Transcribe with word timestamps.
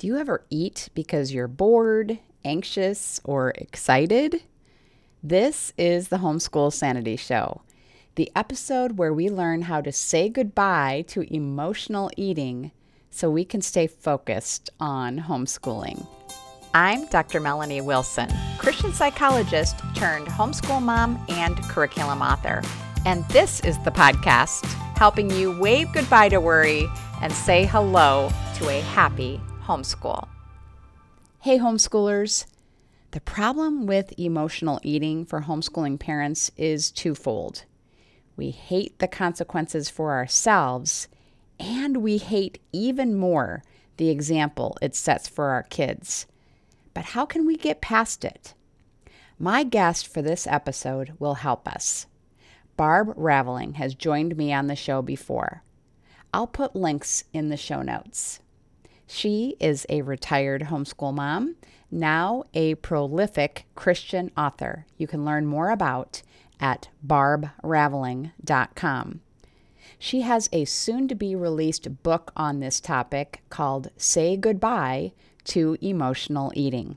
Do 0.00 0.06
you 0.06 0.16
ever 0.16 0.46
eat 0.48 0.88
because 0.94 1.34
you're 1.34 1.46
bored, 1.46 2.18
anxious, 2.42 3.20
or 3.22 3.50
excited? 3.50 4.42
This 5.22 5.74
is 5.76 6.08
the 6.08 6.16
Homeschool 6.16 6.72
Sanity 6.72 7.16
Show, 7.16 7.60
the 8.14 8.32
episode 8.34 8.96
where 8.96 9.12
we 9.12 9.28
learn 9.28 9.60
how 9.60 9.82
to 9.82 9.92
say 9.92 10.30
goodbye 10.30 11.04
to 11.08 11.30
emotional 11.30 12.10
eating 12.16 12.72
so 13.10 13.30
we 13.30 13.44
can 13.44 13.60
stay 13.60 13.86
focused 13.86 14.70
on 14.80 15.18
homeschooling. 15.18 16.06
I'm 16.72 17.04
Dr. 17.08 17.38
Melanie 17.38 17.82
Wilson, 17.82 18.30
Christian 18.56 18.94
psychologist 18.94 19.80
turned 19.94 20.28
homeschool 20.28 20.80
mom 20.80 21.22
and 21.28 21.62
curriculum 21.64 22.22
author. 22.22 22.62
And 23.04 23.28
this 23.28 23.60
is 23.64 23.78
the 23.80 23.90
podcast 23.90 24.64
helping 24.96 25.28
you 25.28 25.60
wave 25.60 25.92
goodbye 25.92 26.30
to 26.30 26.40
worry 26.40 26.88
and 27.20 27.30
say 27.30 27.66
hello 27.66 28.30
to 28.54 28.70
a 28.70 28.80
happy 28.80 29.38
homeschool. 29.70 30.26
Hey, 31.38 31.56
homeschoolers. 31.60 32.44
The 33.12 33.20
problem 33.20 33.86
with 33.86 34.18
emotional 34.18 34.80
eating 34.82 35.24
for 35.24 35.42
homeschooling 35.42 36.00
parents 36.00 36.50
is 36.56 36.90
twofold. 36.90 37.66
We 38.36 38.50
hate 38.50 38.98
the 38.98 39.06
consequences 39.06 39.88
for 39.88 40.10
ourselves, 40.10 41.06
and 41.60 41.98
we 41.98 42.18
hate 42.18 42.60
even 42.72 43.14
more 43.14 43.62
the 43.96 44.08
example 44.08 44.76
it 44.82 44.96
sets 44.96 45.28
for 45.28 45.50
our 45.50 45.62
kids. 45.62 46.26
But 46.92 47.04
how 47.04 47.24
can 47.24 47.46
we 47.46 47.56
get 47.56 47.80
past 47.80 48.24
it? 48.24 48.54
My 49.38 49.62
guest 49.62 50.08
for 50.08 50.20
this 50.20 50.48
episode 50.48 51.12
will 51.20 51.34
help 51.34 51.68
us. 51.68 52.06
Barb 52.76 53.12
Raveling 53.14 53.74
has 53.74 53.94
joined 53.94 54.36
me 54.36 54.52
on 54.52 54.66
the 54.66 54.74
show 54.74 55.00
before. 55.00 55.62
I'll 56.34 56.48
put 56.48 56.74
links 56.74 57.22
in 57.32 57.50
the 57.50 57.56
show 57.56 57.82
notes. 57.82 58.40
She 59.12 59.56
is 59.58 59.86
a 59.88 60.02
retired 60.02 60.68
homeschool 60.70 61.12
mom, 61.12 61.56
now 61.90 62.44
a 62.54 62.76
prolific 62.76 63.66
Christian 63.74 64.30
author 64.36 64.86
you 64.96 65.08
can 65.08 65.24
learn 65.24 65.46
more 65.46 65.70
about 65.70 66.22
at 66.60 66.90
barbraveling.com. 67.04 69.20
She 69.98 70.20
has 70.20 70.48
a 70.52 70.64
soon 70.64 71.08
to 71.08 71.16
be 71.16 71.34
released 71.34 72.04
book 72.04 72.30
on 72.36 72.60
this 72.60 72.78
topic 72.78 73.42
called 73.50 73.90
Say 73.96 74.36
Goodbye 74.36 75.10
to 75.46 75.76
Emotional 75.80 76.52
Eating. 76.54 76.96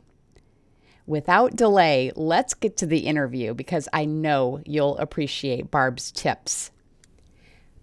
Without 1.08 1.56
delay, 1.56 2.12
let's 2.16 2.54
get 2.54 2.78
to 2.78 2.86
the 2.86 3.08
interview 3.08 3.56
because 3.56 3.90
I 3.92 4.06
know 4.06 4.62
you'll 4.68 4.98
appreciate 4.98 5.72
Barb's 5.72 6.12
tips. 6.12 6.70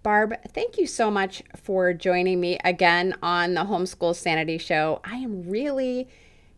Barb, 0.03 0.33
thank 0.47 0.79
you 0.79 0.87
so 0.87 1.11
much 1.11 1.43
for 1.55 1.93
joining 1.93 2.39
me 2.39 2.57
again 2.63 3.13
on 3.21 3.53
the 3.53 3.65
Homeschool 3.65 4.15
Sanity 4.15 4.57
Show. 4.57 4.99
I 5.03 5.17
am 5.17 5.47
really 5.47 6.07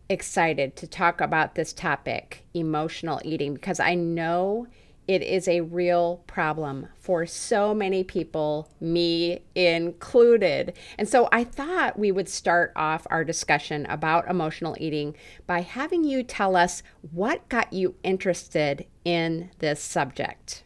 excited 0.08 0.76
to 0.76 0.86
talk 0.86 1.20
about 1.20 1.54
this 1.54 1.74
topic, 1.74 2.46
emotional 2.54 3.20
eating, 3.22 3.52
because 3.52 3.80
I 3.80 3.96
know 3.96 4.66
it 5.06 5.20
is 5.20 5.46
a 5.46 5.60
real 5.60 6.22
problem 6.26 6.88
for 6.98 7.26
so 7.26 7.74
many 7.74 8.02
people, 8.02 8.70
me 8.80 9.40
included. 9.54 10.72
And 10.96 11.06
so 11.06 11.28
I 11.30 11.44
thought 11.44 11.98
we 11.98 12.10
would 12.10 12.30
start 12.30 12.72
off 12.74 13.06
our 13.10 13.24
discussion 13.24 13.84
about 13.90 14.30
emotional 14.30 14.74
eating 14.80 15.14
by 15.46 15.60
having 15.60 16.02
you 16.02 16.22
tell 16.22 16.56
us 16.56 16.82
what 17.12 17.46
got 17.50 17.74
you 17.74 17.94
interested 18.02 18.86
in 19.04 19.50
this 19.58 19.82
subject. 19.82 20.63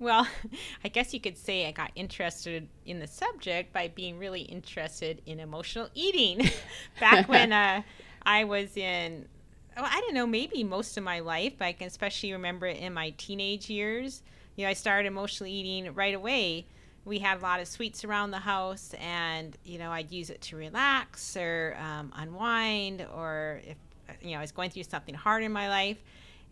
Well, 0.00 0.26
I 0.84 0.88
guess 0.88 1.14
you 1.14 1.20
could 1.20 1.38
say 1.38 1.68
I 1.68 1.70
got 1.72 1.92
interested 1.94 2.66
in 2.86 2.98
the 2.98 3.06
subject 3.06 3.72
by 3.72 3.88
being 3.88 4.18
really 4.18 4.40
interested 4.40 5.22
in 5.26 5.38
emotional 5.38 5.88
eating. 5.94 6.50
Back 7.00 7.28
when 7.28 7.52
uh, 7.52 7.82
I 8.24 8.44
was 8.44 8.76
in, 8.76 9.28
oh, 9.76 9.84
I 9.84 10.00
don't 10.00 10.14
know, 10.14 10.26
maybe 10.26 10.64
most 10.64 10.96
of 10.96 11.04
my 11.04 11.20
life, 11.20 11.52
but 11.58 11.66
I 11.66 11.72
can 11.72 11.86
especially 11.86 12.32
remember 12.32 12.66
it 12.66 12.78
in 12.78 12.92
my 12.92 13.10
teenage 13.10 13.70
years. 13.70 14.22
You 14.56 14.64
know, 14.64 14.70
I 14.70 14.74
started 14.74 15.06
emotional 15.06 15.48
eating 15.48 15.94
right 15.94 16.14
away. 16.14 16.66
We 17.04 17.18
had 17.18 17.38
a 17.38 17.40
lot 17.40 17.60
of 17.60 17.68
sweets 17.68 18.04
around 18.04 18.30
the 18.30 18.38
house, 18.38 18.94
and 19.00 19.56
you 19.64 19.78
know, 19.78 19.90
I'd 19.90 20.10
use 20.12 20.28
it 20.28 20.40
to 20.42 20.56
relax 20.56 21.34
or 21.34 21.76
um, 21.78 22.12
unwind, 22.14 23.06
or 23.14 23.62
if 23.66 23.76
you 24.20 24.32
know 24.32 24.38
I 24.38 24.40
was 24.42 24.52
going 24.52 24.68
through 24.68 24.82
something 24.82 25.14
hard 25.14 25.42
in 25.42 25.50
my 25.50 25.70
life, 25.70 25.96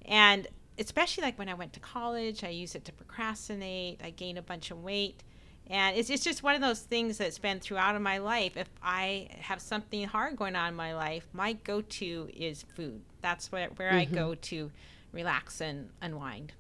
and 0.06 0.48
especially 0.78 1.24
like 1.24 1.38
when 1.38 1.48
I 1.48 1.54
went 1.54 1.72
to 1.74 1.80
college, 1.80 2.44
I 2.44 2.48
use 2.48 2.74
it 2.74 2.84
to 2.86 2.92
procrastinate. 2.92 4.00
I 4.02 4.10
gain 4.10 4.36
a 4.36 4.42
bunch 4.42 4.70
of 4.70 4.82
weight. 4.82 5.22
And 5.70 5.96
it's, 5.96 6.08
it's 6.08 6.24
just 6.24 6.42
one 6.42 6.54
of 6.54 6.62
those 6.62 6.80
things 6.80 7.18
that's 7.18 7.38
been 7.38 7.60
throughout 7.60 7.94
of 7.94 8.00
my 8.00 8.18
life. 8.18 8.56
If 8.56 8.70
I 8.82 9.28
have 9.40 9.60
something 9.60 10.04
hard 10.04 10.36
going 10.36 10.56
on 10.56 10.68
in 10.70 10.74
my 10.74 10.94
life, 10.94 11.28
my 11.32 11.52
go 11.52 11.82
to 11.82 12.30
is 12.34 12.64
food. 12.74 13.02
That's 13.20 13.52
where, 13.52 13.68
where 13.76 13.92
mm-hmm. 13.92 14.14
I 14.14 14.16
go 14.16 14.34
to 14.34 14.70
relax 15.12 15.60
and 15.60 15.90
unwind. 16.00 16.54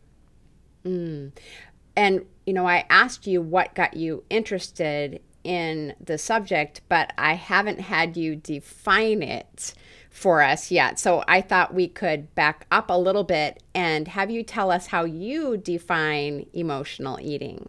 Mm. 0.84 1.32
And, 1.96 2.26
you 2.44 2.52
know, 2.52 2.66
I 2.66 2.84
asked 2.90 3.26
you 3.26 3.40
what 3.40 3.74
got 3.74 3.96
you 3.96 4.24
interested 4.28 5.20
in 5.42 5.94
the 6.00 6.18
subject, 6.18 6.82
but 6.88 7.12
I 7.16 7.34
haven't 7.34 7.80
had 7.80 8.16
you 8.16 8.36
define 8.36 9.22
it 9.22 9.72
for 10.18 10.42
us 10.42 10.70
yet. 10.70 10.98
So 10.98 11.24
I 11.28 11.40
thought 11.40 11.72
we 11.72 11.88
could 11.88 12.34
back 12.34 12.66
up 12.70 12.90
a 12.90 12.98
little 12.98 13.24
bit 13.24 13.62
and 13.74 14.08
have 14.08 14.30
you 14.30 14.42
tell 14.42 14.70
us 14.70 14.88
how 14.88 15.04
you 15.04 15.56
define 15.56 16.46
emotional 16.52 17.18
eating. 17.22 17.68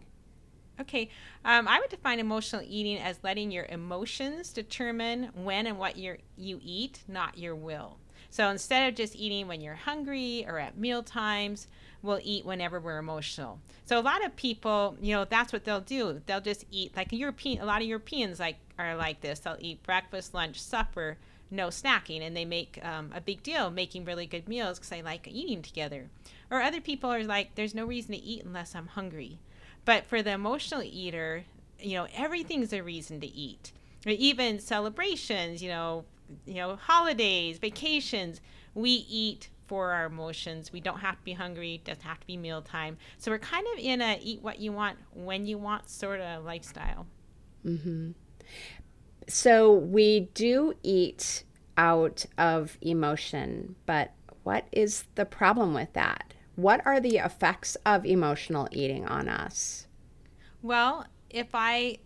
Okay. 0.81 1.09
Um, 1.45 1.67
I 1.67 1.79
would 1.79 1.89
define 1.89 2.19
emotional 2.19 2.63
eating 2.65 2.97
as 2.97 3.19
letting 3.23 3.51
your 3.51 3.65
emotions 3.65 4.51
determine 4.51 5.29
when 5.35 5.67
and 5.67 5.77
what 5.77 5.95
you 5.95 6.17
you 6.37 6.59
eat, 6.63 7.03
not 7.07 7.37
your 7.37 7.55
will. 7.55 7.97
So 8.31 8.49
instead 8.49 8.89
of 8.89 8.95
just 8.95 9.15
eating 9.15 9.47
when 9.47 9.61
you're 9.61 9.75
hungry 9.75 10.45
or 10.47 10.59
at 10.59 10.77
meal 10.77 11.03
times, 11.03 11.67
we'll 12.01 12.19
eat 12.23 12.45
whenever 12.45 12.79
we're 12.79 12.97
emotional. 12.97 13.59
So 13.85 13.99
a 13.99 14.01
lot 14.01 14.23
of 14.23 14.35
people, 14.35 14.97
you 15.01 15.15
know, 15.15 15.25
that's 15.25 15.51
what 15.51 15.65
they'll 15.65 15.81
do. 15.81 16.21
They'll 16.25 16.41
just 16.41 16.65
eat 16.71 16.95
like 16.95 17.11
European. 17.11 17.61
A 17.61 17.65
lot 17.65 17.81
of 17.81 17.87
Europeans 17.87 18.39
like 18.39 18.57
are 18.77 18.95
like 18.95 19.21
this. 19.21 19.39
They'll 19.39 19.57
eat 19.59 19.83
breakfast, 19.83 20.33
lunch, 20.33 20.59
supper, 20.61 21.17
no 21.51 21.67
snacking, 21.67 22.21
and 22.21 22.35
they 22.35 22.45
make 22.45 22.79
um, 22.83 23.11
a 23.15 23.21
big 23.21 23.43
deal 23.43 23.71
making 23.71 24.05
really 24.05 24.25
good 24.25 24.47
meals 24.47 24.77
because 24.77 24.89
they 24.89 25.01
like 25.01 25.27
eating 25.27 25.61
together. 25.61 26.09
Or 26.51 26.61
other 26.61 26.81
people 26.81 27.11
are 27.11 27.23
like, 27.23 27.55
there's 27.55 27.75
no 27.75 27.85
reason 27.85 28.13
to 28.13 28.21
eat 28.21 28.43
unless 28.43 28.75
I'm 28.75 28.87
hungry. 28.87 29.39
But 29.85 30.05
for 30.05 30.21
the 30.21 30.31
emotional 30.31 30.83
eater, 30.83 31.45
you 31.79 31.95
know, 31.95 32.07
everything's 32.15 32.73
a 32.73 32.81
reason 32.81 33.19
to 33.21 33.27
eat. 33.27 33.71
Or 34.05 34.11
even 34.11 34.59
celebrations, 34.59 35.61
you 35.61 35.69
know, 35.69 36.05
you 36.45 36.55
know, 36.55 36.75
holidays, 36.75 37.57
vacations, 37.57 38.41
we 38.73 39.05
eat 39.09 39.49
for 39.67 39.91
our 39.91 40.05
emotions. 40.05 40.71
We 40.71 40.79
don't 40.79 40.99
have 40.99 41.17
to 41.17 41.23
be 41.23 41.33
hungry. 41.33 41.75
It 41.75 41.85
doesn't 41.85 42.03
have 42.03 42.19
to 42.19 42.27
be 42.27 42.37
mealtime. 42.37 42.97
So 43.17 43.31
we're 43.31 43.39
kind 43.39 43.65
of 43.73 43.79
in 43.79 44.01
a 44.01 44.19
eat 44.21 44.41
what 44.41 44.59
you 44.59 44.71
want 44.71 44.97
when 45.13 45.45
you 45.45 45.57
want 45.57 45.89
sort 45.89 46.19
of 46.19 46.43
lifestyle. 46.43 47.05
Mm-hmm. 47.65 48.11
So 49.29 49.71
we 49.71 50.21
do 50.33 50.73
eat 50.81 51.43
out 51.77 52.25
of 52.37 52.77
emotion, 52.81 53.75
but 53.85 54.11
what 54.43 54.67
is 54.71 55.05
the 55.15 55.25
problem 55.25 55.73
with 55.73 55.93
that? 55.93 56.33
What 56.55 56.85
are 56.85 56.99
the 56.99 57.17
effects 57.17 57.77
of 57.85 58.05
emotional 58.05 58.67
eating 58.71 59.07
on 59.07 59.29
us? 59.29 59.87
Well, 60.61 61.05
if 61.29 61.49
I 61.53 61.99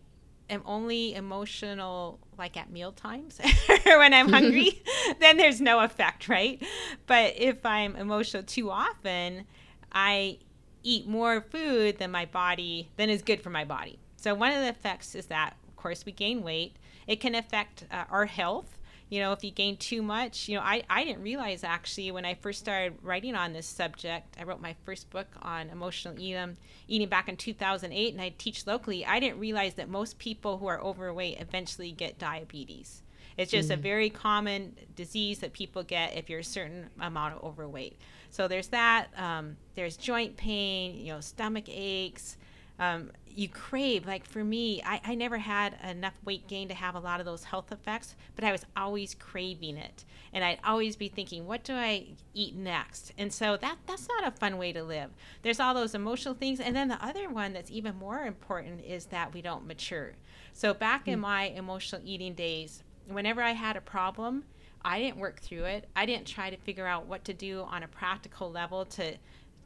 am 0.49 0.61
only 0.65 1.15
emotional 1.15 2.19
like 2.37 2.57
at 2.57 2.69
meal 2.69 2.91
times 2.91 3.39
or 3.85 3.97
when 3.99 4.13
I'm 4.13 4.29
hungry, 4.29 4.83
then 5.19 5.37
there's 5.37 5.61
no 5.61 5.79
effect, 5.79 6.27
right? 6.27 6.61
But 7.07 7.35
if 7.37 7.65
I'm 7.65 7.95
emotional 7.95 8.43
too 8.43 8.69
often, 8.69 9.45
I 9.91 10.39
eat 10.83 11.07
more 11.07 11.39
food 11.41 11.99
than 11.99 12.11
my 12.11 12.25
body 12.25 12.89
than 12.97 13.09
is 13.09 13.21
good 13.21 13.41
for 13.41 13.49
my 13.49 13.63
body. 13.63 13.97
So 14.17 14.35
one 14.35 14.51
of 14.51 14.59
the 14.59 14.69
effects 14.69 15.15
is 15.15 15.27
that 15.27 15.55
of 15.67 15.75
course 15.77 16.05
we 16.05 16.11
gain 16.11 16.43
weight 16.43 16.75
it 17.07 17.19
can 17.19 17.35
affect 17.35 17.85
uh, 17.91 18.05
our 18.09 18.25
health. 18.25 18.79
You 19.09 19.19
know, 19.19 19.31
if 19.31 19.43
you 19.43 19.51
gain 19.51 19.77
too 19.77 20.01
much, 20.01 20.49
you 20.49 20.55
know, 20.55 20.63
I, 20.63 20.83
I 20.89 21.03
didn't 21.03 21.21
realize 21.21 21.63
actually 21.63 22.09
when 22.11 22.25
I 22.25 22.33
first 22.33 22.59
started 22.59 22.97
writing 23.03 23.35
on 23.35 23.53
this 23.53 23.67
subject, 23.67 24.35
I 24.39 24.43
wrote 24.43 24.59
my 24.59 24.75
first 24.85 25.09
book 25.11 25.27
on 25.41 25.69
emotional 25.69 26.19
eating, 26.19 26.57
eating 26.87 27.09
back 27.09 27.29
in 27.29 27.37
2008, 27.37 28.13
and 28.13 28.21
I 28.21 28.33
teach 28.37 28.65
locally. 28.65 29.05
I 29.05 29.19
didn't 29.19 29.39
realize 29.39 29.75
that 29.75 29.87
most 29.87 30.17
people 30.17 30.57
who 30.57 30.65
are 30.65 30.81
overweight 30.81 31.39
eventually 31.39 31.91
get 31.91 32.17
diabetes. 32.17 33.03
It's 33.37 33.51
just 33.51 33.69
mm. 33.69 33.73
a 33.73 33.77
very 33.77 34.09
common 34.09 34.75
disease 34.95 35.39
that 35.39 35.53
people 35.53 35.83
get 35.83 36.15
if 36.15 36.29
you're 36.29 36.39
a 36.39 36.43
certain 36.43 36.89
amount 36.99 37.35
of 37.35 37.43
overweight. 37.43 37.99
So 38.29 38.47
there's 38.47 38.67
that. 38.67 39.07
Um, 39.17 39.57
there's 39.75 39.97
joint 39.97 40.37
pain, 40.37 40.97
you 40.97 41.13
know, 41.13 41.19
stomach 41.19 41.65
aches, 41.67 42.37
um, 42.79 43.11
you 43.37 43.47
crave 43.47 44.05
like 44.05 44.25
for 44.25 44.43
me 44.43 44.81
I, 44.85 45.01
I 45.03 45.15
never 45.15 45.37
had 45.37 45.75
enough 45.83 46.13
weight 46.23 46.47
gain 46.47 46.67
to 46.69 46.73
have 46.73 46.95
a 46.95 46.99
lot 46.99 47.19
of 47.19 47.25
those 47.25 47.45
health 47.45 47.71
effects 47.71 48.15
but 48.35 48.43
i 48.43 48.51
was 48.51 48.65
always 48.75 49.15
craving 49.15 49.77
it. 49.77 50.05
And 50.31 50.43
i'd 50.43 50.59
always 50.63 50.95
be 50.95 51.09
thinking 51.09 51.45
what 51.45 51.63
do 51.63 51.73
i 51.73 52.07
eat 52.33 52.55
next? 52.55 53.13
And 53.17 53.31
so 53.31 53.57
that 53.57 53.77
that's 53.85 54.07
not 54.07 54.27
a 54.27 54.31
fun 54.31 54.57
way 54.57 54.73
to 54.73 54.83
live. 54.83 55.11
There's 55.41 55.59
all 55.59 55.73
those 55.73 55.93
emotional 55.93 56.33
things. 56.33 56.59
And 56.59 56.75
then 56.75 56.87
the 56.87 57.03
other 57.05 57.29
one 57.29 57.53
that's 57.53 57.71
even 57.71 57.95
more 57.95 58.25
important 58.25 58.83
is 58.83 59.05
that 59.05 59.33
we 59.33 59.41
don't 59.41 59.67
mature. 59.67 60.13
So 60.53 60.73
back 60.73 61.05
mm. 61.05 61.13
in 61.13 61.19
my 61.19 61.43
emotional 61.43 62.01
eating 62.03 62.33
days 62.33 62.83
whenever 63.07 63.41
I 63.41 63.51
had 63.51 63.75
a 63.75 63.81
problem, 63.81 64.45
I 64.85 64.99
didn't 64.99 65.17
work 65.17 65.39
through 65.39 65.65
it. 65.65 65.87
I 65.95 66.05
didn't 66.05 66.27
try 66.27 66.49
to 66.49 66.57
figure 66.57 66.85
out 66.85 67.05
what 67.05 67.23
to 67.25 67.33
do 67.33 67.61
on 67.69 67.83
a 67.83 67.87
practical 67.87 68.51
level 68.51 68.85
to 68.85 69.15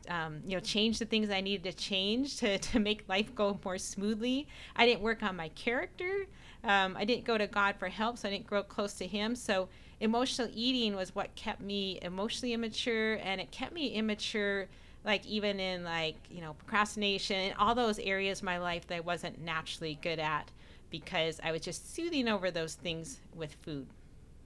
um, 0.09 0.41
you 0.45 0.55
know, 0.55 0.59
change 0.59 0.99
the 0.99 1.05
things 1.05 1.29
I 1.29 1.41
needed 1.41 1.71
to 1.71 1.77
change 1.77 2.37
to, 2.37 2.57
to 2.69 2.79
make 2.79 3.07
life 3.07 3.33
go 3.35 3.59
more 3.63 3.77
smoothly. 3.77 4.47
I 4.75 4.85
didn't 4.85 5.01
work 5.01 5.23
on 5.23 5.35
my 5.35 5.49
character. 5.49 6.25
Um, 6.63 6.97
I 6.97 7.05
didn't 7.05 7.25
go 7.25 7.37
to 7.37 7.47
God 7.47 7.75
for 7.77 7.87
help, 7.87 8.17
so 8.17 8.27
I 8.27 8.31
didn't 8.31 8.47
grow 8.47 8.63
close 8.63 8.93
to 8.95 9.07
Him. 9.07 9.35
So 9.35 9.69
emotional 9.99 10.49
eating 10.53 10.95
was 10.95 11.15
what 11.15 11.33
kept 11.35 11.61
me 11.61 11.99
emotionally 12.01 12.53
immature, 12.53 13.15
and 13.15 13.39
it 13.39 13.51
kept 13.51 13.73
me 13.73 13.89
immature, 13.89 14.67
like 15.05 15.25
even 15.25 15.59
in 15.59 15.83
like 15.83 16.15
you 16.29 16.41
know 16.41 16.53
procrastination 16.53 17.37
and 17.37 17.53
all 17.57 17.75
those 17.75 17.99
areas 17.99 18.39
of 18.39 18.45
my 18.45 18.57
life 18.57 18.87
that 18.87 18.95
I 18.95 18.99
wasn't 19.01 19.41
naturally 19.41 19.99
good 20.01 20.19
at 20.19 20.51
because 20.89 21.39
I 21.43 21.51
was 21.51 21.61
just 21.61 21.93
soothing 21.93 22.27
over 22.27 22.51
those 22.51 22.75
things 22.75 23.19
with 23.35 23.53
food. 23.61 23.87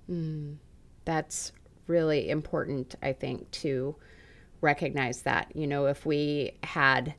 Mm, 0.09 0.57
that's 1.05 1.51
really 1.87 2.29
important, 2.29 2.95
I 3.01 3.13
think, 3.13 3.49
to 3.51 3.95
recognize 4.61 5.23
that. 5.23 5.55
You 5.55 5.67
know, 5.67 5.87
if 5.87 6.05
we 6.05 6.57
had 6.63 7.15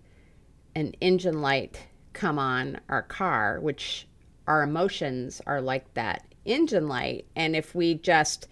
an 0.74 0.94
engine 1.00 1.42
light 1.42 1.86
come 2.12 2.38
on 2.38 2.80
our 2.88 3.02
car, 3.02 3.60
which 3.60 4.06
our 4.46 4.62
emotions 4.62 5.40
are 5.46 5.60
like 5.60 5.92
that 5.94 6.24
engine 6.44 6.88
light, 6.88 7.26
and 7.36 7.54
if 7.54 7.74
we 7.74 7.94
just 7.94 8.48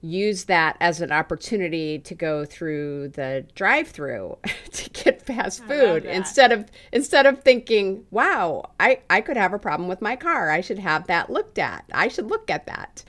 use 0.00 0.44
that 0.44 0.76
as 0.80 1.00
an 1.00 1.10
opportunity 1.10 1.98
to 1.98 2.14
go 2.14 2.44
through 2.44 3.08
the 3.08 3.46
drive-through 3.54 4.36
to 4.70 4.90
get 4.90 5.22
fast 5.22 5.64
food 5.64 6.04
instead 6.04 6.52
of 6.52 6.70
instead 6.92 7.24
of 7.24 7.42
thinking 7.42 8.04
wow 8.10 8.70
I, 8.78 9.00
I 9.08 9.22
could 9.22 9.38
have 9.38 9.54
a 9.54 9.58
problem 9.58 9.88
with 9.88 10.02
my 10.02 10.14
car. 10.14 10.50
I 10.50 10.60
should 10.60 10.78
have 10.78 11.06
that 11.06 11.30
looked 11.30 11.58
at. 11.58 11.84
I 11.92 12.08
should 12.08 12.26
look 12.26 12.50
at 12.50 12.66
that. 12.66 13.02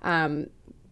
Um, 0.00 0.46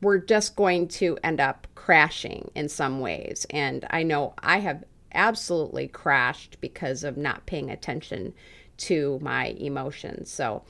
we're 0.06 0.18
just 0.18 0.54
going 0.54 0.86
to 0.86 1.18
end 1.24 1.40
up 1.40 1.66
crashing 1.74 2.48
in 2.54 2.68
some 2.68 3.00
ways. 3.00 3.44
And 3.50 3.84
I 3.90 4.04
know 4.04 4.34
I 4.38 4.60
have 4.60 4.84
absolutely 5.12 5.88
crashed 5.88 6.60
because 6.60 7.02
of 7.02 7.16
not 7.16 7.44
paying 7.46 7.70
attention 7.70 8.32
to 8.76 9.18
my 9.20 9.46
emotions. 9.58 10.30
So 10.30 10.62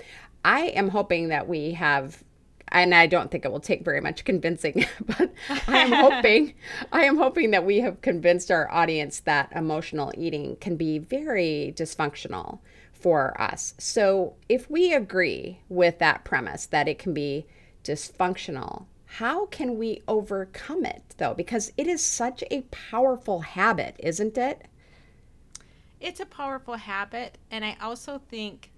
I 0.43 0.69
am 0.69 0.89
hoping 0.89 1.29
that 1.29 1.47
we 1.47 1.73
have 1.73 2.25
and 2.69 2.95
I 2.95 3.07
don't 3.07 3.31
think 3.31 3.45
it 3.45 3.53
will 3.53 3.61
take 3.61 3.85
very 3.85 4.01
much 4.01 4.25
convincing, 4.25 4.87
but 5.19 5.31
I 5.69 5.81
am 5.81 5.93
hoping 6.11 6.55
I 6.91 7.05
am 7.05 7.19
hoping 7.19 7.51
that 7.51 7.67
we 7.67 7.81
have 7.81 8.01
convinced 8.01 8.51
our 8.51 8.73
audience 8.73 9.21
that 9.21 9.53
emotional 9.55 10.15
eating 10.17 10.57
can 10.63 10.77
be 10.77 10.99
very 10.99 11.75
dysfunctional 11.77 12.61
for 12.91 13.39
us. 13.39 13.75
So 13.77 14.37
if 14.49 14.71
we 14.71 14.95
agree 14.95 15.61
with 15.69 15.99
that 15.99 16.25
premise 16.25 16.65
that 16.65 16.89
it 16.89 16.99
can 16.99 17.13
be 17.13 17.45
dysfunctional, 17.85 18.87
how 19.07 19.47
can 19.47 19.79
we 19.79 20.03
overcome 20.09 20.85
it 20.85 21.03
though? 21.17 21.35
Because 21.35 21.73
it 21.77 21.87
is 21.87 22.03
such 22.03 22.43
a 22.51 22.63
powerful 22.71 23.41
habit, 23.41 23.97
isn't 23.99 24.37
it? 24.37 24.67
It's 26.01 26.21
a 26.21 26.27
powerful 26.27 26.75
habit. 26.75 27.39
And 27.51 27.65
I 27.65 27.77
also 27.81 28.21
think 28.29 28.71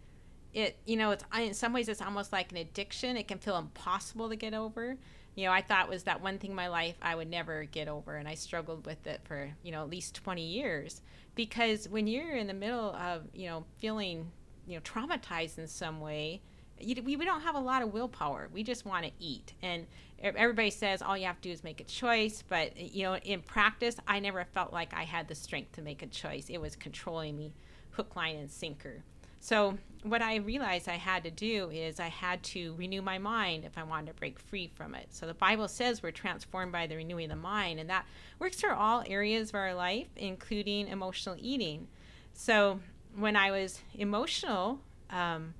it, 0.54 0.76
you 0.86 0.96
know, 0.96 1.10
it's 1.10 1.24
in 1.36 1.54
some 1.54 1.72
ways 1.72 1.88
it's 1.88 2.02
almost 2.02 2.32
like 2.32 2.52
an 2.52 2.58
addiction. 2.58 3.16
It 3.16 3.28
can 3.28 3.38
feel 3.38 3.56
impossible 3.56 4.28
to 4.28 4.36
get 4.36 4.54
over. 4.54 4.96
You 5.34 5.46
know, 5.46 5.52
I 5.52 5.62
thought 5.62 5.88
was 5.88 6.04
that 6.04 6.20
one 6.20 6.38
thing 6.38 6.50
in 6.50 6.56
my 6.56 6.68
life 6.68 6.96
I 7.00 7.14
would 7.14 7.30
never 7.30 7.64
get 7.64 7.88
over. 7.88 8.16
And 8.16 8.28
I 8.28 8.34
struggled 8.34 8.86
with 8.86 9.06
it 9.06 9.20
for, 9.24 9.50
you 9.62 9.72
know, 9.72 9.82
at 9.82 9.90
least 9.90 10.14
20 10.14 10.42
years. 10.42 11.00
Because 11.34 11.88
when 11.88 12.06
you're 12.06 12.36
in 12.36 12.48
the 12.48 12.54
middle 12.54 12.94
of, 12.94 13.22
you 13.32 13.48
know, 13.48 13.64
feeling, 13.78 14.30
you 14.66 14.74
know, 14.74 14.80
traumatized 14.80 15.58
in 15.58 15.68
some 15.68 16.00
way, 16.00 16.42
you, 16.80 17.02
we, 17.02 17.16
we 17.16 17.24
don't 17.24 17.42
have 17.42 17.54
a 17.54 17.60
lot 17.60 17.82
of 17.82 17.92
willpower. 17.92 18.48
We 18.52 18.62
just 18.62 18.84
want 18.84 19.04
to 19.04 19.12
eat. 19.18 19.52
And 19.62 19.86
everybody 20.20 20.70
says 20.70 21.02
all 21.02 21.16
you 21.16 21.26
have 21.26 21.40
to 21.40 21.48
do 21.48 21.52
is 21.52 21.64
make 21.64 21.80
a 21.80 21.84
choice. 21.84 22.42
But, 22.48 22.76
you 22.76 23.04
know, 23.04 23.16
in 23.16 23.40
practice, 23.40 23.96
I 24.06 24.20
never 24.20 24.44
felt 24.44 24.72
like 24.72 24.94
I 24.94 25.04
had 25.04 25.28
the 25.28 25.34
strength 25.34 25.72
to 25.72 25.82
make 25.82 26.02
a 26.02 26.06
choice. 26.06 26.46
It 26.48 26.60
was 26.60 26.76
controlling 26.76 27.36
me 27.36 27.52
hook, 27.90 28.16
line, 28.16 28.36
and 28.36 28.50
sinker. 28.50 29.02
So, 29.40 29.78
what 30.02 30.22
I 30.22 30.36
realized 30.36 30.88
I 30.88 30.96
had 30.96 31.24
to 31.24 31.30
do 31.30 31.70
is 31.70 32.00
I 32.00 32.08
had 32.08 32.42
to 32.44 32.74
renew 32.76 33.02
my 33.02 33.18
mind 33.18 33.64
if 33.64 33.76
I 33.76 33.82
wanted 33.82 34.08
to 34.08 34.14
break 34.14 34.38
free 34.38 34.70
from 34.74 34.94
it. 34.94 35.08
So, 35.10 35.26
the 35.26 35.34
Bible 35.34 35.68
says 35.68 36.02
we're 36.02 36.10
transformed 36.10 36.72
by 36.72 36.86
the 36.86 36.96
renewing 36.96 37.26
of 37.26 37.30
the 37.30 37.36
mind, 37.36 37.78
and 37.78 37.88
that 37.90 38.04
works 38.38 38.60
for 38.60 38.72
all 38.72 39.04
areas 39.06 39.50
of 39.50 39.54
our 39.56 39.74
life, 39.74 40.08
including 40.16 40.88
emotional 40.88 41.36
eating. 41.38 41.88
So, 42.32 42.80
when 43.16 43.36
I 43.36 43.50
was 43.50 43.80
emotional, 43.94 44.80
um, 45.10 45.54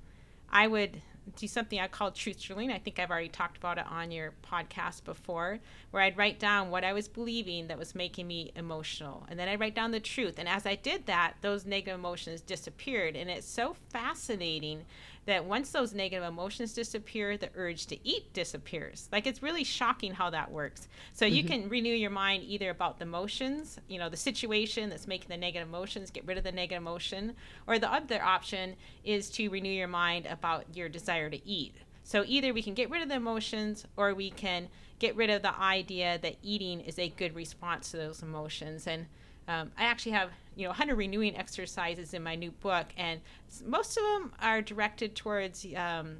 I 0.51 0.67
would 0.67 1.01
do 1.35 1.47
something 1.47 1.79
I 1.79 1.87
call 1.87 2.11
truth 2.11 2.39
journaling. 2.39 2.71
I 2.71 2.79
think 2.79 2.99
I've 2.99 3.09
already 3.09 3.29
talked 3.29 3.57
about 3.57 3.77
it 3.77 3.85
on 3.89 4.11
your 4.11 4.33
podcast 4.49 5.03
before, 5.03 5.59
where 5.91 6.03
I'd 6.03 6.17
write 6.17 6.39
down 6.39 6.69
what 6.69 6.83
I 6.83 6.93
was 6.93 7.07
believing 7.07 7.67
that 7.67 7.77
was 7.77 7.95
making 7.95 8.27
me 8.27 8.51
emotional. 8.55 9.25
And 9.29 9.39
then 9.39 9.47
I'd 9.47 9.59
write 9.59 9.75
down 9.75 9.91
the 9.91 9.99
truth. 9.99 10.35
And 10.37 10.47
as 10.47 10.65
I 10.65 10.75
did 10.75 11.05
that, 11.05 11.35
those 11.41 11.65
negative 11.65 11.99
emotions 11.99 12.41
disappeared. 12.41 13.15
And 13.15 13.29
it's 13.29 13.47
so 13.47 13.75
fascinating 13.89 14.85
that 15.25 15.45
once 15.45 15.71
those 15.71 15.93
negative 15.93 16.27
emotions 16.27 16.73
disappear, 16.73 17.37
the 17.37 17.49
urge 17.55 17.85
to 17.87 18.07
eat 18.07 18.33
disappears. 18.33 19.09
Like 19.11 19.27
it's 19.27 19.43
really 19.43 19.63
shocking 19.63 20.13
how 20.13 20.29
that 20.31 20.51
works. 20.51 20.87
So 21.13 21.25
mm-hmm. 21.25 21.35
you 21.35 21.43
can 21.43 21.69
renew 21.69 21.93
your 21.93 22.09
mind 22.09 22.43
either 22.47 22.69
about 22.69 22.97
the 22.97 23.05
emotions, 23.05 23.79
you 23.87 23.99
know, 23.99 24.09
the 24.09 24.17
situation 24.17 24.89
that's 24.89 25.07
making 25.07 25.29
the 25.29 25.37
negative 25.37 25.67
emotions, 25.67 26.09
get 26.11 26.25
rid 26.25 26.37
of 26.37 26.43
the 26.43 26.51
negative 26.51 26.81
emotion, 26.81 27.35
or 27.67 27.77
the 27.77 27.91
other 27.91 28.21
option 28.23 28.75
is 29.03 29.29
to 29.31 29.49
renew 29.49 29.69
your 29.69 29.87
mind 29.87 30.25
about 30.25 30.65
your 30.75 30.89
desire 30.89 31.29
to 31.29 31.47
eat. 31.47 31.75
So 32.03 32.23
either 32.25 32.53
we 32.53 32.63
can 32.63 32.73
get 32.73 32.89
rid 32.89 33.03
of 33.03 33.09
the 33.09 33.15
emotions 33.15 33.85
or 33.95 34.15
we 34.15 34.31
can 34.31 34.67
get 34.97 35.15
rid 35.15 35.29
of 35.29 35.43
the 35.43 35.57
idea 35.59 36.17
that 36.23 36.37
eating 36.41 36.81
is 36.81 36.97
a 36.97 37.09
good 37.09 37.35
response 37.35 37.91
to 37.91 37.97
those 37.97 38.23
emotions. 38.23 38.87
And 38.87 39.05
um, 39.49 39.71
I 39.77 39.85
actually 39.85 40.11
have 40.11 40.29
you 40.55 40.63
know 40.63 40.69
100 40.69 40.95
renewing 40.95 41.35
exercises 41.35 42.13
in 42.13 42.21
my 42.21 42.35
new 42.35 42.51
book, 42.51 42.85
and 42.95 43.19
most 43.65 43.97
of 43.97 44.03
them 44.03 44.31
are 44.39 44.61
directed 44.61 45.15
towards. 45.15 45.65
Um, 45.75 46.17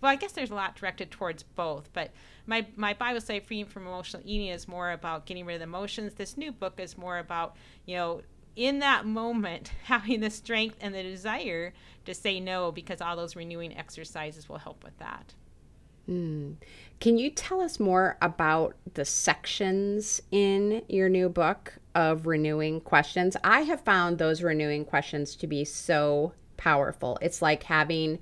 well, 0.00 0.12
I 0.12 0.16
guess 0.16 0.32
there's 0.32 0.50
a 0.50 0.54
lot 0.54 0.76
directed 0.76 1.10
towards 1.10 1.42
both, 1.42 1.88
but 1.94 2.10
my 2.46 2.66
my 2.76 2.92
Bible 2.92 3.22
study, 3.22 3.40
Freedom 3.40 3.68
from 3.68 3.86
Emotional 3.86 4.22
Eating, 4.26 4.48
is 4.48 4.68
more 4.68 4.92
about 4.92 5.24
getting 5.24 5.46
rid 5.46 5.54
of 5.54 5.60
the 5.60 5.64
emotions. 5.64 6.12
This 6.14 6.36
new 6.36 6.52
book 6.52 6.78
is 6.78 6.98
more 6.98 7.18
about 7.18 7.56
you 7.86 7.96
know 7.96 8.20
in 8.54 8.80
that 8.80 9.06
moment 9.06 9.72
having 9.84 10.20
the 10.20 10.30
strength 10.30 10.76
and 10.80 10.94
the 10.94 11.02
desire 11.02 11.72
to 12.04 12.14
say 12.14 12.38
no 12.38 12.70
because 12.70 13.00
all 13.00 13.16
those 13.16 13.34
renewing 13.34 13.74
exercises 13.76 14.46
will 14.46 14.58
help 14.58 14.84
with 14.84 14.98
that. 14.98 15.34
Mm. 16.10 16.56
Can 16.98 17.16
you 17.16 17.30
tell 17.30 17.60
us 17.60 17.78
more 17.78 18.18
about 18.20 18.74
the 18.94 19.04
sections 19.04 20.20
in 20.30 20.82
your 20.88 21.08
new 21.08 21.28
book 21.28 21.74
of 21.94 22.26
renewing 22.26 22.80
questions? 22.80 23.36
I 23.44 23.60
have 23.62 23.80
found 23.80 24.18
those 24.18 24.42
renewing 24.42 24.84
questions 24.84 25.36
to 25.36 25.46
be 25.46 25.64
so 25.64 26.32
powerful. 26.56 27.18
It's 27.22 27.40
like 27.40 27.62
having 27.62 28.18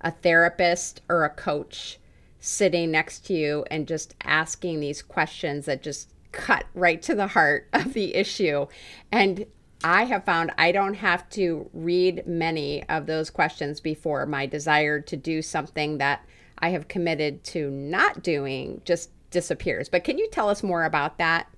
a 0.00 0.10
therapist 0.10 1.02
or 1.08 1.24
a 1.24 1.30
coach 1.30 1.98
sitting 2.38 2.90
next 2.90 3.26
to 3.26 3.34
you 3.34 3.64
and 3.70 3.86
just 3.86 4.14
asking 4.24 4.80
these 4.80 5.02
questions 5.02 5.66
that 5.66 5.82
just 5.82 6.12
cut 6.32 6.64
right 6.74 7.02
to 7.02 7.14
the 7.14 7.28
heart 7.28 7.68
of 7.72 7.92
the 7.92 8.14
issue. 8.14 8.66
And 9.10 9.46
I 9.84 10.04
have 10.04 10.24
found 10.24 10.52
I 10.56 10.72
don't 10.72 10.94
have 10.94 11.28
to 11.30 11.68
read 11.72 12.26
many 12.26 12.88
of 12.88 13.06
those 13.06 13.30
questions 13.30 13.80
before 13.80 14.26
my 14.26 14.46
desire 14.46 15.00
to 15.00 15.16
do 15.16 15.42
something 15.42 15.98
that 15.98 16.24
I 16.62 16.70
have 16.70 16.88
committed 16.88 17.42
to 17.44 17.70
not 17.70 18.22
doing 18.22 18.80
just 18.84 19.10
disappears. 19.30 19.88
But 19.88 20.04
can 20.04 20.16
you 20.16 20.28
tell 20.30 20.48
us 20.48 20.62
more 20.62 20.84
about 20.84 21.18
that? 21.18 21.48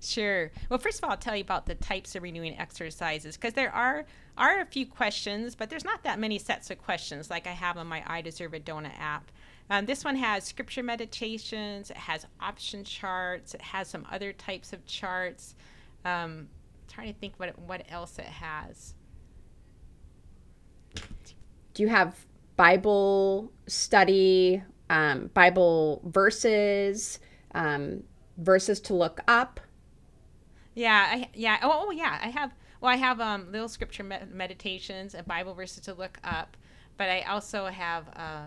Sure. 0.00 0.50
Well, 0.68 0.78
first 0.78 0.98
of 0.98 1.04
all, 1.04 1.10
I'll 1.10 1.16
tell 1.16 1.36
you 1.36 1.42
about 1.42 1.66
the 1.66 1.74
types 1.76 2.14
of 2.16 2.22
renewing 2.22 2.58
exercises 2.58 3.36
because 3.36 3.54
there 3.54 3.72
are 3.72 4.04
are 4.36 4.60
a 4.60 4.66
few 4.66 4.84
questions, 4.84 5.54
but 5.54 5.70
there's 5.70 5.84
not 5.84 6.02
that 6.02 6.18
many 6.18 6.38
sets 6.38 6.70
of 6.70 6.78
questions 6.78 7.30
like 7.30 7.46
I 7.46 7.52
have 7.52 7.78
on 7.78 7.86
my 7.86 8.02
I 8.06 8.20
Deserve 8.20 8.52
a 8.52 8.60
Donut 8.60 8.98
app. 8.98 9.30
Um, 9.70 9.86
this 9.86 10.04
one 10.04 10.16
has 10.16 10.44
scripture 10.44 10.82
meditations, 10.82 11.90
it 11.90 11.96
has 11.96 12.26
option 12.40 12.84
charts, 12.84 13.54
it 13.54 13.62
has 13.62 13.88
some 13.88 14.06
other 14.10 14.32
types 14.32 14.72
of 14.72 14.84
charts. 14.84 15.54
Um, 16.04 16.48
trying 16.88 17.12
to 17.12 17.18
think 17.18 17.34
what 17.38 17.58
what 17.58 17.84
else 17.88 18.18
it 18.18 18.26
has. 18.26 18.94
Do 21.74 21.82
you 21.82 21.88
have 21.88 22.14
Bible 22.56 23.52
study, 23.66 24.62
um, 24.88 25.30
Bible 25.34 26.02
verses, 26.04 27.18
um, 27.54 28.02
verses 28.38 28.80
to 28.80 28.94
look 28.94 29.20
up. 29.28 29.60
Yeah, 30.74 31.06
I, 31.10 31.28
yeah. 31.34 31.58
Oh, 31.62 31.86
oh, 31.86 31.90
yeah. 31.90 32.18
I 32.22 32.28
have. 32.28 32.52
Well, 32.80 32.92
I 32.92 32.96
have 32.96 33.20
um, 33.20 33.50
little 33.50 33.68
scripture 33.68 34.04
meditations 34.04 35.14
and 35.14 35.26
Bible 35.26 35.54
verses 35.54 35.82
to 35.84 35.94
look 35.94 36.18
up, 36.22 36.56
but 36.98 37.08
I 37.08 37.22
also 37.22 37.66
have 37.66 38.04
uh, 38.14 38.46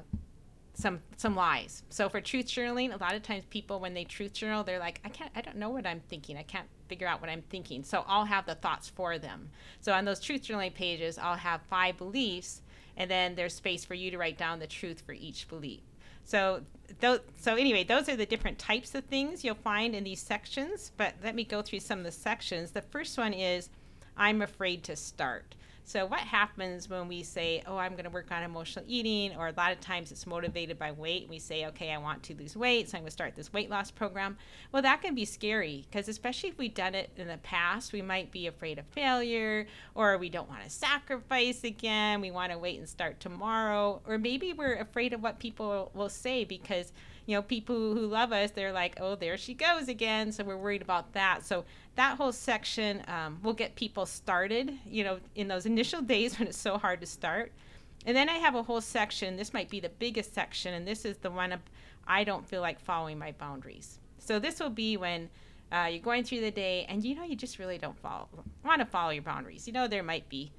some 0.76 1.00
some 1.18 1.36
lies. 1.36 1.84
So 1.90 2.08
for 2.10 2.22
truth 2.22 2.46
journaling, 2.46 2.94
a 2.94 2.98
lot 2.98 3.16
of 3.16 3.24
times 3.24 3.44
people 3.50 3.80
when 3.80 3.96
they 3.96 4.06
truth 4.06 4.34
journal, 4.34 4.64
they're 4.64 4.80
like, 4.80 5.02
I 5.04 5.10
can't, 5.10 5.32
I 5.36 5.42
don't 5.42 5.58
know 5.58 5.70
what 5.70 5.88
I'm 5.88 6.02
thinking. 6.08 6.38
I 6.38 6.44
can't 6.44 6.68
figure 6.88 7.08
out 7.08 7.22
what 7.22 7.30
I'm 7.30 7.42
thinking. 7.50 7.84
So 7.84 8.06
I'll 8.08 8.26
have 8.26 8.46
the 8.46 8.56
thoughts 8.56 8.88
for 8.88 9.18
them. 9.18 9.50
So 9.82 9.94
on 9.94 10.06
those 10.06 10.20
truth 10.20 10.44
journaling 10.44 10.74
pages, 10.74 11.18
I'll 11.18 11.36
have 11.36 11.62
five 11.70 11.98
beliefs 11.98 12.62
and 13.00 13.10
then 13.10 13.34
there's 13.34 13.56
space 13.56 13.84
for 13.86 13.96
you 13.96 14.12
to 14.12 14.18
write 14.18 14.38
down 14.38 14.60
the 14.60 14.68
truth 14.68 15.02
for 15.06 15.14
each 15.14 15.48
belief. 15.48 15.82
So 16.26 16.62
those, 17.00 17.22
so 17.38 17.56
anyway, 17.56 17.84
those 17.84 18.08
are 18.08 18.16
the 18.16 18.26
different 18.26 18.60
types 18.60 18.94
of 18.94 19.06
things 19.06 19.44
you'll 19.44 19.56
find 19.56 19.96
in 19.96 20.04
these 20.04 20.22
sections. 20.22 20.92
But 20.96 21.16
let 21.24 21.34
me 21.34 21.44
go 21.44 21.64
through 21.64 21.80
some 21.80 22.00
of 22.00 22.06
the 22.06 22.12
sections. 22.12 22.72
The 22.72 22.84
first 22.84 23.18
one 23.18 23.34
is 23.34 23.70
I'm 24.16 24.42
afraid 24.42 24.84
to 24.84 24.96
start. 24.96 25.56
So, 25.90 26.06
what 26.06 26.20
happens 26.20 26.88
when 26.88 27.08
we 27.08 27.24
say, 27.24 27.64
Oh, 27.66 27.78
I'm 27.78 27.94
going 27.94 28.04
to 28.04 28.12
work 28.12 28.32
on 28.32 28.44
emotional 28.44 28.86
eating? 28.88 29.36
Or 29.36 29.48
a 29.48 29.54
lot 29.58 29.72
of 29.72 29.80
times 29.80 30.12
it's 30.12 30.28
motivated 30.28 30.78
by 30.78 30.92
weight. 30.92 31.28
We 31.28 31.40
say, 31.40 31.66
Okay, 31.66 31.92
I 31.92 31.98
want 31.98 32.22
to 32.26 32.36
lose 32.36 32.56
weight, 32.56 32.88
so 32.88 32.96
I'm 32.96 33.02
going 33.02 33.08
to 33.08 33.12
start 33.12 33.36
this 33.36 33.52
weight 33.52 33.72
loss 33.72 33.90
program. 33.90 34.38
Well, 34.72 34.84
that 34.84 35.02
can 35.02 35.16
be 35.16 35.26
scary 35.26 35.88
because, 35.90 36.08
especially 36.08 36.50
if 36.50 36.60
we've 36.60 36.76
done 36.76 36.94
it 36.94 37.10
in 37.18 37.28
the 37.28 37.40
past, 37.40 37.92
we 37.92 38.04
might 38.04 38.32
be 38.32 38.46
afraid 38.46 38.78
of 38.78 38.86
failure 38.86 39.66
or 39.96 40.20
we 40.20 40.30
don't 40.30 40.48
want 40.48 40.64
to 40.64 40.70
sacrifice 40.70 41.64
again. 41.64 42.22
We 42.22 42.30
want 42.30 42.52
to 42.52 42.60
wait 42.60 42.78
and 42.78 42.88
start 42.88 43.20
tomorrow. 43.20 44.00
Or 44.08 44.20
maybe 44.20 44.54
we're 44.54 44.76
afraid 44.76 45.14
of 45.14 45.24
what 45.24 45.40
people 45.40 45.90
will 45.96 46.10
say 46.10 46.44
because 46.44 46.94
you 47.30 47.36
know, 47.36 47.44
people 47.44 47.94
who 47.94 48.08
love 48.08 48.32
us, 48.32 48.50
they're 48.50 48.72
like, 48.72 48.98
oh, 49.00 49.14
there 49.14 49.38
she 49.38 49.54
goes 49.54 49.88
again. 49.88 50.32
So 50.32 50.44
we're 50.44 50.58
worried 50.58 50.82
about 50.82 51.14
that. 51.14 51.46
So 51.46 51.64
that 51.96 52.18
whole 52.18 52.32
section 52.32 53.04
um, 53.08 53.38
will 53.44 53.54
get 53.54 53.76
people 53.76 54.08
started, 54.08 54.74
you 54.84 55.04
know, 55.04 55.20
in 55.36 55.48
those 55.48 55.68
initial 55.68 56.02
days 56.16 56.40
when 56.40 56.48
it's 56.48 56.58
so 56.58 56.80
hard 56.80 57.02
to 57.02 57.06
start. 57.06 57.52
And 58.08 58.18
then 58.18 58.30
I 58.30 58.38
have 58.38 58.56
a 58.56 58.64
whole 58.64 58.82
section. 58.82 59.38
This 59.38 59.54
might 59.54 59.70
be 59.70 59.80
the 59.80 59.90
biggest 59.90 60.34
section, 60.34 60.74
and 60.74 60.88
this 60.88 61.06
is 61.06 61.18
the 61.18 61.30
one 61.30 61.54
I 62.08 62.24
don't 62.24 62.48
feel 62.48 62.62
like 62.62 62.80
following 62.80 63.20
my 63.20 63.34
boundaries. 63.34 64.00
So 64.18 64.40
this 64.40 64.60
will 64.60 64.72
be 64.72 64.98
when 64.98 65.30
uh, 65.72 65.88
you're 65.92 66.02
going 66.02 66.24
through 66.24 66.42
the 66.42 66.50
day 66.50 66.88
and 66.90 67.06
you 67.06 67.14
know 67.14 67.26
you 67.26 67.36
just 67.36 67.60
really 67.60 67.78
don't 67.78 68.00
follow, 68.00 68.28
want 68.66 68.80
to 68.80 68.88
follow 68.88 69.12
your 69.12 69.22
boundaries. 69.22 69.68
You 69.68 69.74
know 69.74 69.88
there 69.88 70.02
might 70.02 70.28
be 70.30 70.52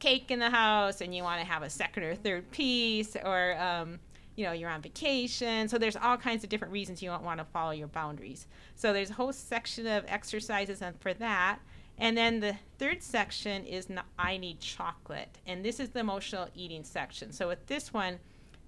cake 0.00 0.32
in 0.32 0.40
the 0.40 0.50
house 0.50 1.02
and 1.02 1.14
you 1.14 1.22
want 1.22 1.40
to 1.40 1.46
have 1.46 1.62
a 1.62 1.70
second 1.70 2.02
or 2.02 2.16
third 2.16 2.50
piece, 2.50 3.14
or 3.14 3.56
um, 3.60 4.00
you 4.40 4.46
know, 4.46 4.52
you're 4.52 4.70
on 4.70 4.80
vacation. 4.80 5.68
So 5.68 5.76
there's 5.76 5.96
all 5.96 6.16
kinds 6.16 6.42
of 6.42 6.48
different 6.48 6.72
reasons 6.72 7.02
you 7.02 7.10
don't 7.10 7.22
want 7.22 7.38
to 7.38 7.44
follow 7.44 7.72
your 7.72 7.88
boundaries. 7.88 8.46
So 8.74 8.94
there's 8.94 9.10
a 9.10 9.12
whole 9.12 9.34
section 9.34 9.86
of 9.86 10.04
exercises 10.08 10.80
and 10.80 10.98
for 10.98 11.12
that. 11.14 11.58
And 11.98 12.16
then 12.16 12.40
the 12.40 12.56
third 12.78 13.02
section 13.02 13.66
is 13.66 13.88
I 14.18 14.38
need 14.38 14.58
chocolate. 14.60 15.38
And 15.46 15.62
this 15.62 15.78
is 15.78 15.90
the 15.90 16.00
emotional 16.00 16.48
eating 16.54 16.84
section. 16.84 17.32
So 17.32 17.48
with 17.48 17.66
this 17.66 17.92
one, 17.92 18.18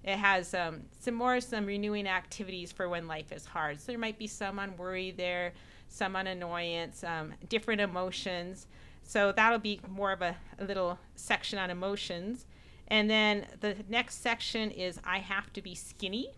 it 0.03 0.17
has 0.17 0.53
um, 0.53 0.81
some 0.99 1.15
more 1.15 1.41
some 1.41 1.65
renewing 1.65 2.07
activities 2.07 2.71
for 2.71 2.87
when 2.87 3.07
life 3.07 3.31
is 3.31 3.45
hard. 3.45 3.81
So 3.81 3.91
there 3.93 3.97
might 3.97 4.19
be 4.19 4.27
some 4.27 4.59
on 4.59 4.77
worry 4.77 5.09
there, 5.09 5.53
some 5.87 6.15
on 6.15 6.27
annoyance, 6.27 7.03
um, 7.03 7.33
different 7.49 7.81
emotions. 7.81 8.67
So 9.01 9.31
that'll 9.31 9.57
be 9.57 9.79
more 9.89 10.11
of 10.11 10.21
a, 10.21 10.35
a 10.59 10.65
little 10.65 10.99
section 11.15 11.57
on 11.57 11.71
emotions. 11.71 12.45
And 12.87 13.09
then 13.09 13.45
the 13.59 13.75
next 13.89 14.21
section 14.21 14.71
is 14.71 14.99
I 15.03 15.19
have 15.19 15.51
to 15.53 15.61
be 15.61 15.75
skinny. 15.75 16.31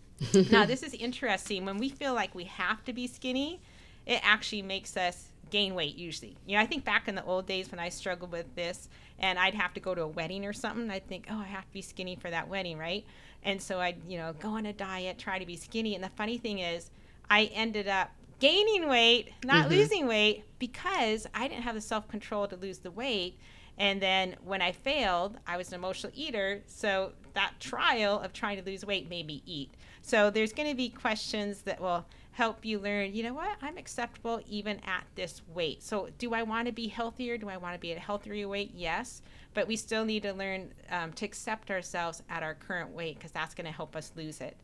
now, 0.50 0.64
this 0.64 0.82
is 0.82 0.94
interesting. 0.94 1.64
When 1.64 1.78
we 1.78 1.88
feel 1.88 2.14
like 2.14 2.34
we 2.34 2.44
have 2.44 2.84
to 2.84 2.92
be 2.92 3.06
skinny, 3.06 3.60
it 4.06 4.20
actually 4.22 4.62
makes 4.62 4.96
us 4.96 5.28
gain 5.50 5.74
weight 5.74 5.96
usually. 5.96 6.36
You 6.46 6.56
know, 6.56 6.62
I 6.62 6.66
think 6.66 6.84
back 6.84 7.08
in 7.08 7.14
the 7.14 7.24
old 7.24 7.46
days 7.46 7.70
when 7.70 7.78
I 7.78 7.90
struggled 7.90 8.32
with 8.32 8.54
this 8.54 8.88
and 9.18 9.38
I'd 9.38 9.54
have 9.54 9.74
to 9.74 9.80
go 9.80 9.94
to 9.94 10.02
a 10.02 10.08
wedding 10.08 10.44
or 10.44 10.52
something, 10.52 10.90
I'd 10.90 11.06
think, 11.06 11.26
oh, 11.30 11.38
I 11.38 11.44
have 11.44 11.66
to 11.66 11.72
be 11.72 11.82
skinny 11.82 12.16
for 12.16 12.30
that 12.30 12.48
wedding, 12.48 12.78
right? 12.78 13.04
And 13.44 13.60
so 13.60 13.78
I'd, 13.80 13.96
you 14.08 14.18
know, 14.18 14.32
go 14.32 14.50
on 14.50 14.66
a 14.66 14.72
diet, 14.72 15.18
try 15.18 15.38
to 15.38 15.46
be 15.46 15.56
skinny. 15.56 15.94
And 15.94 16.02
the 16.02 16.10
funny 16.10 16.38
thing 16.38 16.60
is, 16.60 16.90
I 17.28 17.44
ended 17.54 17.86
up 17.86 18.10
gaining 18.40 18.88
weight, 18.88 19.30
not 19.44 19.66
mm-hmm. 19.66 19.74
losing 19.74 20.06
weight, 20.06 20.44
because 20.58 21.26
I 21.34 21.48
didn't 21.48 21.62
have 21.62 21.74
the 21.74 21.80
self 21.80 22.08
control 22.08 22.48
to 22.48 22.56
lose 22.56 22.78
the 22.78 22.90
weight. 22.90 23.38
And 23.78 24.00
then 24.00 24.36
when 24.44 24.62
I 24.62 24.72
failed, 24.72 25.38
I 25.46 25.56
was 25.56 25.68
an 25.68 25.74
emotional 25.74 26.12
eater. 26.14 26.62
So 26.66 27.12
that 27.34 27.54
trial 27.58 28.20
of 28.20 28.32
trying 28.32 28.58
to 28.58 28.64
lose 28.64 28.84
weight 28.84 29.08
made 29.08 29.26
me 29.26 29.42
eat. 29.46 29.70
So 30.02 30.30
there's 30.30 30.52
going 30.52 30.68
to 30.68 30.76
be 30.76 30.88
questions 30.88 31.62
that 31.62 31.80
will 31.80 32.04
help 32.32 32.64
you 32.64 32.78
learn, 32.78 33.14
you 33.14 33.22
know 33.22 33.34
what, 33.34 33.56
I'm 33.60 33.76
acceptable 33.76 34.40
even 34.48 34.80
at 34.86 35.04
this 35.14 35.42
weight. 35.54 35.82
So 35.82 36.08
do 36.18 36.32
I 36.32 36.42
want 36.42 36.66
to 36.66 36.72
be 36.72 36.88
healthier? 36.88 37.36
Do 37.36 37.48
I 37.48 37.58
want 37.58 37.74
to 37.74 37.78
be 37.78 37.92
at 37.92 37.98
a 37.98 38.00
healthier 38.00 38.48
weight? 38.48 38.72
Yes. 38.74 39.22
But 39.54 39.68
we 39.68 39.76
still 39.76 40.04
need 40.04 40.22
to 40.22 40.32
learn 40.32 40.72
um, 40.90 41.12
to 41.14 41.26
accept 41.26 41.70
ourselves 41.70 42.22
at 42.30 42.42
our 42.42 42.54
current 42.54 42.90
weight 42.90 43.16
because 43.16 43.32
that's 43.32 43.54
going 43.54 43.66
to 43.66 43.72
help 43.72 43.94
us 43.94 44.12
lose 44.16 44.40
it. 44.40 44.56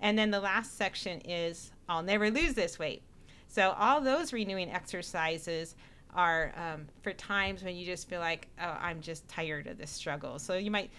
And 0.00 0.18
then 0.18 0.32
the 0.32 0.40
last 0.40 0.76
section 0.76 1.20
is 1.20 1.70
I'll 1.88 2.02
never 2.02 2.28
lose 2.28 2.54
this 2.54 2.78
weight. 2.78 3.02
So 3.46 3.74
all 3.78 4.00
those 4.00 4.32
renewing 4.32 4.70
exercises 4.70 5.76
are 6.14 6.52
um, 6.56 6.86
for 7.02 7.12
times 7.12 7.62
when 7.62 7.76
you 7.76 7.86
just 7.86 8.08
feel 8.08 8.20
like 8.20 8.48
oh, 8.60 8.76
I'm 8.80 9.00
just 9.00 9.26
tired 9.28 9.66
of 9.66 9.78
this 9.78 9.90
struggle. 9.90 10.38
So 10.38 10.54
you 10.54 10.70
might 10.70 10.90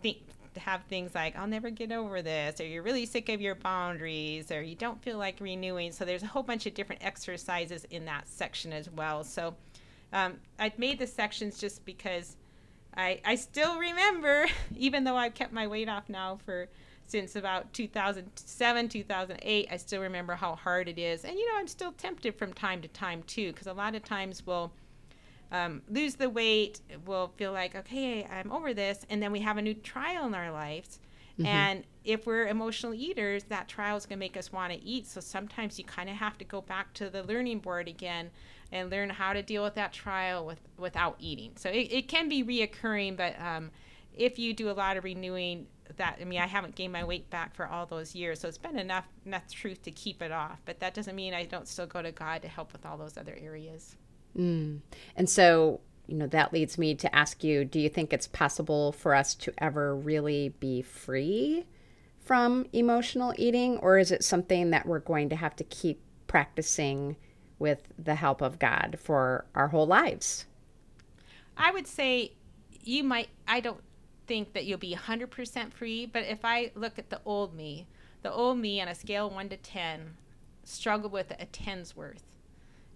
think 0.00 0.18
have 0.58 0.82
things 0.84 1.14
like 1.14 1.36
I'll 1.36 1.46
never 1.46 1.70
get 1.70 1.92
over 1.92 2.22
this, 2.22 2.60
or 2.60 2.66
you're 2.66 2.82
really 2.82 3.06
sick 3.06 3.28
of 3.28 3.40
your 3.40 3.54
boundaries, 3.54 4.50
or 4.50 4.62
you 4.62 4.74
don't 4.74 5.02
feel 5.02 5.18
like 5.18 5.40
renewing. 5.40 5.92
So 5.92 6.04
there's 6.04 6.22
a 6.22 6.26
whole 6.26 6.42
bunch 6.42 6.66
of 6.66 6.74
different 6.74 7.04
exercises 7.04 7.84
in 7.90 8.04
that 8.06 8.28
section 8.28 8.72
as 8.72 8.90
well. 8.90 9.24
So 9.24 9.54
um, 10.12 10.34
I've 10.58 10.78
made 10.78 10.98
the 10.98 11.06
sections 11.06 11.58
just 11.58 11.84
because 11.84 12.36
I 12.96 13.20
I 13.24 13.34
still 13.36 13.78
remember, 13.78 14.46
even 14.76 15.04
though 15.04 15.16
I've 15.16 15.34
kept 15.34 15.52
my 15.52 15.66
weight 15.66 15.88
off 15.88 16.08
now 16.08 16.38
for 16.44 16.68
since 17.12 17.36
about 17.36 17.72
2007, 17.74 18.88
2008. 18.88 19.68
I 19.70 19.76
still 19.76 20.00
remember 20.00 20.34
how 20.34 20.56
hard 20.56 20.88
it 20.88 20.98
is. 20.98 21.24
And, 21.24 21.38
you 21.38 21.46
know, 21.46 21.58
I'm 21.58 21.68
still 21.68 21.92
tempted 21.92 22.34
from 22.36 22.54
time 22.54 22.80
to 22.80 22.88
time, 22.88 23.22
too, 23.24 23.52
because 23.52 23.66
a 23.66 23.74
lot 23.74 23.94
of 23.94 24.02
times 24.02 24.44
we'll 24.46 24.72
um, 25.52 25.82
lose 25.90 26.14
the 26.14 26.30
weight, 26.30 26.80
we'll 27.04 27.28
feel 27.36 27.52
like, 27.52 27.76
okay, 27.76 28.24
I'm 28.24 28.50
over 28.50 28.72
this. 28.72 29.04
And 29.10 29.22
then 29.22 29.30
we 29.30 29.40
have 29.40 29.58
a 29.58 29.62
new 29.62 29.74
trial 29.74 30.26
in 30.26 30.34
our 30.34 30.50
lives. 30.50 30.98
Mm-hmm. 31.34 31.46
And 31.46 31.84
if 32.02 32.26
we're 32.26 32.48
emotional 32.48 32.94
eaters, 32.94 33.44
that 33.44 33.68
trial 33.68 33.98
is 33.98 34.06
going 34.06 34.18
to 34.18 34.20
make 34.20 34.38
us 34.38 34.50
want 34.50 34.72
to 34.72 34.82
eat. 34.82 35.06
So 35.06 35.20
sometimes 35.20 35.78
you 35.78 35.84
kind 35.84 36.08
of 36.08 36.16
have 36.16 36.38
to 36.38 36.46
go 36.46 36.62
back 36.62 36.94
to 36.94 37.10
the 37.10 37.22
learning 37.24 37.58
board 37.58 37.88
again 37.88 38.30
and 38.72 38.90
learn 38.90 39.10
how 39.10 39.34
to 39.34 39.42
deal 39.42 39.62
with 39.62 39.74
that 39.74 39.92
trial 39.92 40.46
with, 40.46 40.60
without 40.78 41.16
eating. 41.18 41.52
So 41.56 41.68
it, 41.68 41.92
it 41.92 42.08
can 42.08 42.30
be 42.30 42.42
reoccurring, 42.42 43.18
but 43.18 43.38
um, 43.38 43.70
if 44.14 44.38
you 44.38 44.52
do 44.54 44.70
a 44.70 44.72
lot 44.72 44.96
of 44.96 45.04
renewing, 45.04 45.66
that 45.96 46.18
I 46.20 46.24
mean 46.24 46.40
I 46.40 46.46
haven't 46.46 46.74
gained 46.74 46.92
my 46.92 47.04
weight 47.04 47.28
back 47.30 47.54
for 47.54 47.66
all 47.66 47.86
those 47.86 48.14
years, 48.14 48.40
so 48.40 48.48
it's 48.48 48.58
been 48.58 48.78
enough 48.78 49.06
enough 49.26 49.50
truth 49.50 49.82
to 49.82 49.90
keep 49.90 50.22
it 50.22 50.32
off. 50.32 50.60
But 50.64 50.80
that 50.80 50.94
doesn't 50.94 51.14
mean 51.14 51.34
I 51.34 51.44
don't 51.44 51.68
still 51.68 51.86
go 51.86 52.02
to 52.02 52.12
God 52.12 52.42
to 52.42 52.48
help 52.48 52.72
with 52.72 52.86
all 52.86 52.96
those 52.96 53.16
other 53.16 53.36
areas. 53.40 53.96
Mm. 54.36 54.80
And 55.16 55.28
so 55.28 55.80
you 56.06 56.16
know 56.16 56.26
that 56.28 56.52
leads 56.52 56.78
me 56.78 56.94
to 56.96 57.14
ask 57.14 57.44
you: 57.44 57.64
Do 57.64 57.80
you 57.80 57.88
think 57.88 58.12
it's 58.12 58.26
possible 58.26 58.92
for 58.92 59.14
us 59.14 59.34
to 59.36 59.52
ever 59.58 59.94
really 59.94 60.50
be 60.60 60.82
free 60.82 61.66
from 62.20 62.66
emotional 62.72 63.34
eating, 63.36 63.78
or 63.78 63.98
is 63.98 64.12
it 64.12 64.24
something 64.24 64.70
that 64.70 64.86
we're 64.86 65.00
going 65.00 65.28
to 65.28 65.36
have 65.36 65.56
to 65.56 65.64
keep 65.64 66.00
practicing 66.26 67.16
with 67.58 67.88
the 67.98 68.14
help 68.14 68.40
of 68.40 68.58
God 68.58 68.98
for 69.00 69.44
our 69.54 69.68
whole 69.68 69.86
lives? 69.86 70.46
I 71.56 71.70
would 71.70 71.86
say 71.86 72.32
you 72.82 73.04
might. 73.04 73.28
I 73.46 73.60
don't 73.60 73.82
think 74.32 74.54
that 74.54 74.64
you'll 74.64 74.78
be 74.78 74.94
100% 74.94 75.74
free, 75.74 76.06
but 76.06 76.22
if 76.22 76.42
I 76.42 76.72
look 76.74 76.98
at 76.98 77.10
the 77.10 77.20
old 77.26 77.54
me, 77.54 77.86
the 78.22 78.32
old 78.32 78.56
me 78.56 78.80
on 78.80 78.88
a 78.88 78.94
scale 78.94 79.28
1 79.28 79.50
to 79.50 79.58
10 79.58 80.14
struggled 80.64 81.12
with 81.12 81.32
a 81.32 81.44
10's 81.44 81.94
worth. 81.94 82.24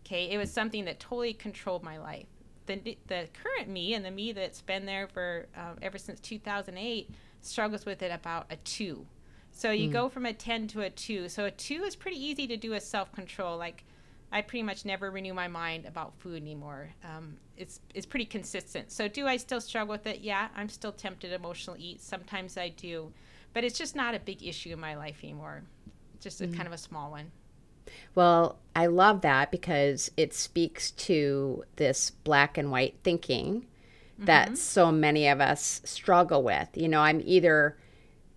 Okay, 0.00 0.30
it 0.30 0.38
was 0.38 0.50
something 0.50 0.86
that 0.86 0.98
totally 0.98 1.34
controlled 1.34 1.82
my 1.82 1.98
life. 1.98 2.24
The, 2.64 2.96
the 3.08 3.28
current 3.42 3.68
me 3.68 3.92
and 3.92 4.02
the 4.02 4.10
me 4.10 4.32
that's 4.32 4.62
been 4.62 4.86
there 4.86 5.08
for 5.08 5.46
uh, 5.54 5.74
ever 5.82 5.98
since 5.98 6.20
2008 6.20 7.10
struggles 7.42 7.84
with 7.84 8.00
it 8.00 8.10
about 8.10 8.46
a 8.48 8.56
2. 8.56 9.04
So 9.52 9.72
you 9.72 9.90
mm. 9.90 9.92
go 9.92 10.08
from 10.08 10.24
a 10.24 10.32
10 10.32 10.68
to 10.68 10.80
a 10.80 10.88
2. 10.88 11.28
So 11.28 11.44
a 11.44 11.50
2 11.50 11.82
is 11.82 11.96
pretty 11.96 12.18
easy 12.18 12.46
to 12.46 12.56
do 12.56 12.72
a 12.72 12.80
self 12.80 13.12
control. 13.12 13.58
Like, 13.58 13.84
I 14.32 14.42
pretty 14.42 14.62
much 14.62 14.84
never 14.84 15.10
renew 15.10 15.34
my 15.34 15.48
mind 15.48 15.86
about 15.86 16.14
food 16.18 16.42
anymore. 16.42 16.90
Um, 17.04 17.36
it's 17.56 17.80
it's 17.94 18.06
pretty 18.06 18.26
consistent. 18.26 18.90
So 18.90 19.08
do 19.08 19.26
I 19.26 19.36
still 19.36 19.60
struggle 19.60 19.92
with 19.92 20.06
it? 20.06 20.20
Yeah, 20.20 20.48
I'm 20.56 20.68
still 20.68 20.92
tempted 20.92 21.28
to 21.28 21.34
emotional 21.34 21.76
eat. 21.78 22.00
Sometimes 22.00 22.56
I 22.56 22.70
do, 22.70 23.12
but 23.54 23.64
it's 23.64 23.78
just 23.78 23.94
not 23.94 24.14
a 24.14 24.18
big 24.18 24.42
issue 24.42 24.72
in 24.72 24.80
my 24.80 24.96
life 24.96 25.20
anymore. 25.22 25.62
Just 26.20 26.40
a 26.40 26.44
mm-hmm. 26.44 26.56
kind 26.56 26.66
of 26.66 26.72
a 26.72 26.78
small 26.78 27.10
one. 27.10 27.30
Well, 28.14 28.58
I 28.74 28.86
love 28.86 29.20
that 29.20 29.50
because 29.50 30.10
it 30.16 30.34
speaks 30.34 30.90
to 30.92 31.64
this 31.76 32.10
black 32.10 32.58
and 32.58 32.70
white 32.70 32.96
thinking 33.04 33.62
mm-hmm. 34.16 34.24
that 34.24 34.58
so 34.58 34.90
many 34.90 35.28
of 35.28 35.40
us 35.40 35.80
struggle 35.84 36.42
with. 36.42 36.68
You 36.74 36.88
know, 36.88 37.00
I'm 37.00 37.22
either, 37.24 37.76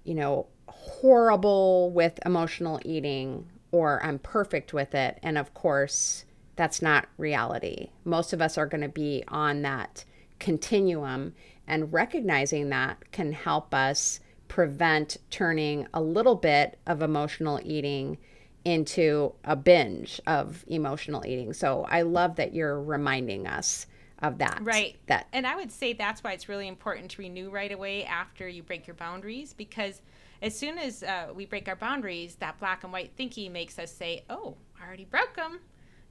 you 0.03 0.13
know, 0.13 0.47
horrible 0.67 1.91
with 1.91 2.19
emotional 2.25 2.79
eating 2.85 3.47
or 3.71 4.03
I'm 4.03 4.19
perfect 4.19 4.73
with 4.73 4.95
it. 4.95 5.19
And 5.23 5.37
of 5.37 5.53
course, 5.53 6.25
that's 6.55 6.81
not 6.81 7.07
reality. 7.17 7.89
Most 8.03 8.33
of 8.33 8.41
us 8.41 8.57
are 8.57 8.65
going 8.65 8.81
to 8.81 8.89
be 8.89 9.23
on 9.27 9.61
that 9.61 10.03
continuum, 10.39 11.33
and 11.67 11.93
recognizing 11.93 12.69
that 12.69 13.11
can 13.11 13.33
help 13.33 13.73
us 13.73 14.19
prevent 14.47 15.17
turning 15.29 15.87
a 15.93 16.01
little 16.01 16.35
bit 16.35 16.79
of 16.87 17.01
emotional 17.01 17.59
eating 17.63 18.17
into 18.65 19.33
a 19.43 19.55
binge 19.55 20.19
of 20.27 20.65
emotional 20.67 21.23
eating. 21.25 21.53
So 21.53 21.85
I 21.87 22.01
love 22.01 22.37
that 22.37 22.53
you're 22.53 22.81
reminding 22.81 23.47
us 23.47 23.85
of 24.21 24.39
that. 24.39 24.59
Right. 24.61 24.97
That 25.07 25.27
and 25.31 25.47
I 25.47 25.55
would 25.55 25.71
say 25.71 25.93
that's 25.93 26.23
why 26.23 26.33
it's 26.33 26.49
really 26.49 26.67
important 26.67 27.11
to 27.11 27.21
renew 27.21 27.49
right 27.49 27.71
away 27.71 28.03
after 28.03 28.47
you 28.47 28.63
break 28.63 28.85
your 28.87 28.95
boundaries 28.95 29.53
because 29.53 30.01
as 30.41 30.57
soon 30.57 30.77
as 30.77 31.03
uh, 31.03 31.27
we 31.35 31.45
break 31.45 31.67
our 31.67 31.75
boundaries, 31.75 32.35
that 32.35 32.59
black 32.59 32.83
and 32.83 32.93
white 32.93 33.11
thinking 33.15 33.51
makes 33.51 33.77
us 33.79 33.91
say, 33.93 34.23
"Oh, 34.29 34.57
I 34.79 34.85
already 34.85 35.05
broke 35.05 35.35
them." 35.35 35.59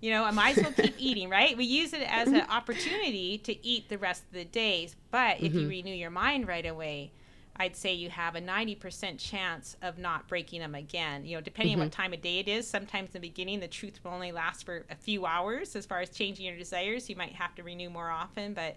You 0.01 0.11
know, 0.13 0.25
I 0.25 0.31
might 0.31 0.51
as 0.57 0.63
well 0.63 0.73
keep 0.73 0.95
eating, 0.99 1.29
right? 1.29 1.57
We 1.57 1.65
use 1.65 1.93
it 1.93 2.03
as 2.09 2.33
an 2.33 2.45
opportunity 2.49 3.37
to 3.39 3.67
eat 3.67 3.89
the 3.89 3.99
rest 3.99 4.25
of 4.25 4.33
the 4.33 4.45
days. 4.45 4.95
But 5.11 5.41
if 5.41 5.57
Mm-hmm. 5.57 5.59
you 5.59 5.69
renew 5.69 5.95
your 5.95 6.11
mind 6.11 6.47
right 6.47 6.65
away, 6.67 7.13
I'd 7.57 7.75
say 7.75 7.95
you 7.95 8.11
have 8.11 8.37
a 8.37 8.41
90% 8.41 9.19
chance 9.19 9.77
of 9.83 9.99
not 9.99 10.29
breaking 10.29 10.61
them 10.61 10.77
again. 10.77 11.25
You 11.25 11.37
know, 11.37 11.41
depending 11.41 11.75
on 11.75 11.81
what 11.81 11.91
Mm-hmm. 11.91 11.93
time 11.93 12.13
of 12.13 12.23
day 12.23 12.39
it 12.39 12.47
is, 12.49 12.69
sometimes 12.71 13.09
in 13.09 13.21
the 13.21 13.29
beginning, 13.29 13.59
the 13.59 13.67
truth 13.67 13.99
will 14.05 14.13
only 14.13 14.31
last 14.31 14.65
for 14.65 14.85
a 14.89 14.95
few 14.95 15.27
hours 15.27 15.75
as 15.75 15.85
far 15.85 16.01
as 16.01 16.11
changing 16.11 16.47
your 16.47 16.57
desires. 16.57 17.11
You 17.11 17.17
might 17.17 17.33
have 17.33 17.55
to 17.57 17.65
renew 17.65 17.91
more 17.91 18.11
often, 18.11 18.55
but 18.55 18.77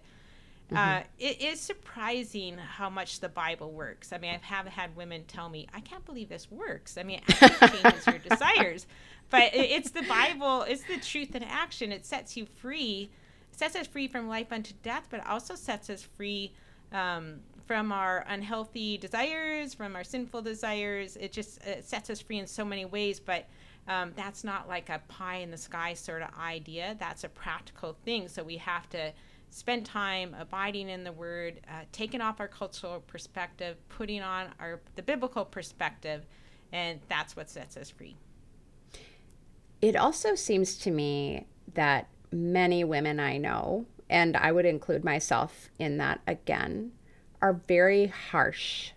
uh, 0.76 1.02
it 1.20 1.42
is 1.42 1.60
surprising 1.60 2.58
how 2.58 2.90
much 2.90 3.20
the 3.20 3.30
Bible 3.30 3.72
works. 3.72 4.14
I 4.14 4.18
mean, 4.18 4.32
I 4.32 4.46
have 4.46 4.68
had 4.68 4.96
women 4.96 5.24
tell 5.28 5.50
me, 5.50 5.68
I 5.74 5.82
can't 5.82 6.06
believe 6.06 6.30
this 6.30 6.50
works. 6.50 6.98
I 6.98 7.04
mean, 7.04 7.22
it 7.28 7.60
changes 7.84 8.08
your 8.08 8.18
desires. 8.20 8.86
But 9.30 9.54
it, 9.54 9.72
it's 9.72 9.92
the 9.92 10.04
Bible, 10.04 10.64
it's 10.64 10.84
the 10.84 10.98
truth 10.98 11.36
in 11.36 11.44
action. 11.44 11.92
It 11.92 12.06
sets 12.06 12.38
you 12.38 12.46
free. 12.46 13.10
It 13.52 13.60
sets 13.60 13.76
us 13.76 13.88
free 13.88 14.08
from 14.08 14.28
life 14.28 14.52
unto 14.52 14.74
death, 14.82 15.08
but 15.10 15.26
also 15.28 15.56
sets 15.56 15.90
us 15.90 16.04
free 16.04 16.54
um, 16.94 17.40
from 17.66 17.92
our 17.92 18.26
unhealthy 18.28 18.98
desires, 18.98 19.74
from 19.74 19.96
our 19.96 20.04
sinful 20.04 20.42
desires. 20.42 21.18
It 21.18 21.32
just 21.32 21.64
it 21.66 21.86
sets 21.86 22.10
us 22.10 22.22
free 22.22 22.40
in 22.40 22.48
so 22.48 22.64
many 22.64 22.86
ways, 22.86 23.20
but 23.20 23.48
um, 23.88 24.14
that's 24.16 24.44
not 24.44 24.68
like 24.68 24.90
a 24.90 25.02
pie 25.08 25.38
in 25.38 25.52
the 25.52 25.58
sky 25.58 25.94
sort 25.94 26.22
of 26.22 26.30
idea. 26.40 26.96
That's 27.00 27.24
a 27.24 27.30
practical 27.30 27.98
thing. 28.06 28.28
So 28.28 28.44
we 28.44 28.58
have 28.58 28.90
to 28.92 29.12
spend 29.52 29.86
time 29.86 30.36
abiding 30.40 30.90
in 30.90 31.04
the 31.04 31.12
Word, 31.12 31.62
uh, 31.68 31.84
taking 31.92 32.22
off 32.22 32.40
our 32.40 32.48
cultural 32.48 33.02
perspective, 33.02 33.78
putting 33.90 34.22
on 34.24 34.48
our 34.60 34.82
the 34.96 35.04
biblical 35.04 35.46
perspective, 35.46 36.26
and 36.72 37.00
that's 37.08 37.36
what 37.36 37.50
sets 37.50 37.78
us 37.78 37.90
free. 37.92 38.16
it 39.82 39.96
also 39.96 40.36
seems 40.36 40.78
to 40.78 40.92
me 40.92 41.46
that 41.74 42.08
many 42.32 42.84
women 42.84 43.20
I 43.20 43.38
know, 43.38 43.86
and 44.10 44.38
I 44.38 44.52
would 44.52 44.66
include 44.66 45.04
myself 45.04 45.70
in 45.80 45.98
that 45.98 46.22
again, 46.28 46.92
are 47.42 47.62
very 47.68 48.08
harsh 48.08 48.92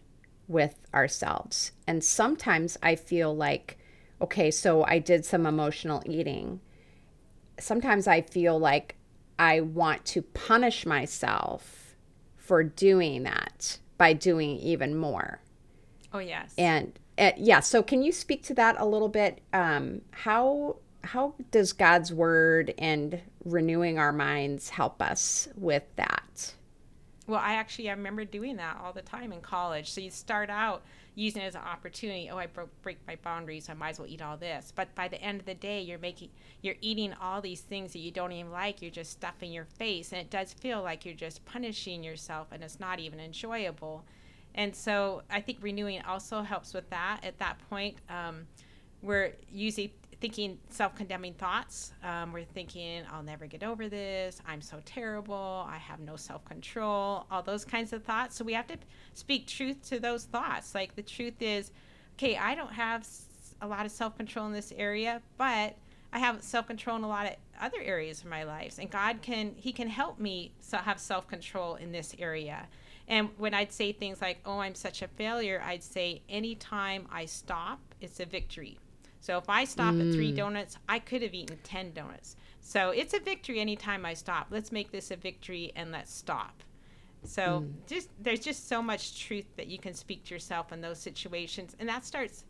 with 0.46 0.76
ourselves. 0.92 1.72
And 1.86 2.04
sometimes 2.04 2.76
I 2.82 2.96
feel 2.96 3.34
like, 3.34 3.78
okay, 4.20 4.50
so 4.50 4.84
I 4.84 4.98
did 4.98 5.24
some 5.24 5.46
emotional 5.46 6.02
eating. 6.04 6.60
Sometimes 7.58 8.06
I 8.06 8.20
feel 8.20 8.58
like 8.58 8.96
I 9.38 9.60
want 9.60 10.04
to 10.06 10.22
punish 10.22 10.86
myself 10.86 11.96
for 12.36 12.62
doing 12.62 13.22
that 13.24 13.78
by 13.98 14.12
doing 14.12 14.56
even 14.58 14.96
more. 14.96 15.40
Oh 16.12 16.18
yes. 16.18 16.54
And 16.58 16.98
uh, 17.18 17.32
yeah, 17.36 17.60
so 17.60 17.82
can 17.82 18.02
you 18.02 18.12
speak 18.12 18.42
to 18.44 18.54
that 18.54 18.76
a 18.78 18.84
little 18.84 19.08
bit? 19.08 19.40
Um, 19.52 20.02
how 20.10 20.76
how 21.02 21.34
does 21.50 21.72
God's 21.72 22.12
word 22.12 22.72
and 22.78 23.20
renewing 23.44 23.98
our 23.98 24.12
minds 24.12 24.70
help 24.70 25.02
us 25.02 25.48
with 25.56 25.84
that? 25.96 26.54
Well, 27.26 27.40
I 27.40 27.54
actually 27.54 27.88
I 27.88 27.92
remember 27.92 28.24
doing 28.24 28.56
that 28.56 28.78
all 28.82 28.92
the 28.92 29.02
time 29.02 29.32
in 29.32 29.40
college. 29.40 29.90
So 29.90 30.00
you 30.00 30.10
start 30.10 30.50
out 30.50 30.82
using 31.14 31.42
it 31.42 31.46
as 31.46 31.54
an 31.54 31.62
opportunity. 31.62 32.28
Oh, 32.30 32.38
I 32.38 32.46
broke 32.46 32.70
break 32.82 32.98
my 33.06 33.16
boundaries. 33.16 33.68
I 33.68 33.74
might 33.74 33.90
as 33.90 33.98
well 33.98 34.08
eat 34.08 34.22
all 34.22 34.36
this. 34.36 34.72
But 34.74 34.94
by 34.94 35.08
the 35.08 35.20
end 35.22 35.40
of 35.40 35.46
the 35.46 35.54
day, 35.54 35.80
you're 35.80 35.98
making 35.98 36.30
you're 36.62 36.76
eating 36.80 37.12
all 37.20 37.40
these 37.40 37.60
things 37.60 37.92
that 37.92 38.00
you 38.00 38.10
don't 38.10 38.32
even 38.32 38.52
like. 38.52 38.82
You're 38.82 38.90
just 38.90 39.12
stuffing 39.12 39.52
your 39.52 39.64
face, 39.64 40.12
and 40.12 40.20
it 40.20 40.30
does 40.30 40.52
feel 40.52 40.82
like 40.82 41.04
you're 41.04 41.14
just 41.14 41.44
punishing 41.44 42.02
yourself, 42.02 42.48
and 42.52 42.62
it's 42.62 42.80
not 42.80 42.98
even 43.00 43.20
enjoyable. 43.20 44.04
And 44.54 44.74
so 44.74 45.22
I 45.30 45.40
think 45.40 45.58
renewing 45.60 46.02
also 46.02 46.42
helps 46.42 46.74
with 46.74 46.88
that. 46.90 47.20
At 47.24 47.38
that 47.38 47.58
point, 47.68 47.96
um, 48.08 48.46
we're 49.02 49.34
usually 49.52 49.92
thinking 50.24 50.58
self-condemning 50.70 51.34
thoughts. 51.34 51.92
Um, 52.02 52.32
we're 52.32 52.46
thinking, 52.46 53.04
"I'll 53.12 53.22
never 53.22 53.44
get 53.44 53.62
over 53.62 53.90
this. 53.90 54.40
I'm 54.46 54.62
so 54.62 54.80
terrible. 54.86 55.66
I 55.68 55.76
have 55.76 56.00
no 56.00 56.16
self-control." 56.16 57.26
All 57.30 57.42
those 57.42 57.62
kinds 57.62 57.92
of 57.92 58.04
thoughts. 58.04 58.34
So 58.34 58.42
we 58.42 58.54
have 58.54 58.66
to 58.68 58.78
speak 59.12 59.46
truth 59.46 59.86
to 59.90 60.00
those 60.00 60.24
thoughts. 60.24 60.74
Like 60.74 60.94
the 60.94 61.02
truth 61.02 61.42
is, 61.42 61.72
okay, 62.14 62.38
I 62.38 62.54
don't 62.54 62.72
have 62.72 63.06
a 63.60 63.66
lot 63.66 63.84
of 63.84 63.92
self-control 63.92 64.46
in 64.46 64.54
this 64.54 64.72
area, 64.72 65.20
but 65.36 65.76
I 66.10 66.20
have 66.20 66.42
self-control 66.42 66.96
in 66.96 67.04
a 67.04 67.08
lot 67.08 67.26
of 67.26 67.34
other 67.60 67.82
areas 67.82 68.22
of 68.22 68.28
my 68.30 68.44
life, 68.44 68.78
and 68.78 68.90
God 68.90 69.20
can 69.20 69.54
He 69.56 69.72
can 69.72 69.88
help 69.88 70.18
me 70.18 70.52
so 70.58 70.78
have 70.78 70.98
self-control 70.98 71.74
in 71.74 71.92
this 71.92 72.14
area. 72.18 72.68
And 73.06 73.28
when 73.36 73.52
I'd 73.52 73.74
say 73.74 73.92
things 73.92 74.22
like, 74.22 74.38
"Oh, 74.46 74.60
I'm 74.60 74.74
such 74.74 75.02
a 75.02 75.08
failure," 75.08 75.60
I'd 75.62 75.82
say, 75.82 76.22
"Anytime 76.30 77.08
I 77.12 77.26
stop, 77.26 77.80
it's 78.00 78.20
a 78.20 78.24
victory." 78.24 78.78
So 79.24 79.38
if 79.38 79.48
I 79.48 79.64
stop 79.64 79.94
at 79.94 80.12
three 80.12 80.32
hmm. 80.32 80.36
donuts, 80.36 80.76
I 80.86 80.98
could 80.98 81.22
have 81.22 81.32
eaten 81.32 81.56
10 81.64 81.92
donuts. 81.94 82.36
So 82.60 82.90
it's 82.90 83.14
a 83.14 83.20
victory 83.20 83.58
anytime 83.58 84.04
I 84.04 84.12
stop. 84.12 84.48
Let's 84.50 84.70
make 84.70 84.92
this 84.92 85.10
a 85.10 85.16
victory 85.16 85.72
and 85.74 85.90
let's 85.90 86.12
stop. 86.12 86.62
So 87.22 87.60
hmm. 87.60 87.70
just 87.86 88.10
there's 88.20 88.40
just 88.40 88.68
so 88.68 88.82
much 88.82 89.18
truth 89.18 89.46
that 89.56 89.68
you 89.68 89.78
can 89.78 89.94
speak 89.94 90.24
to 90.24 90.34
yourself 90.34 90.72
in 90.72 90.82
those 90.82 90.98
situations. 90.98 91.74
And 91.78 91.88
that 91.88 92.04
starts, 92.04 92.44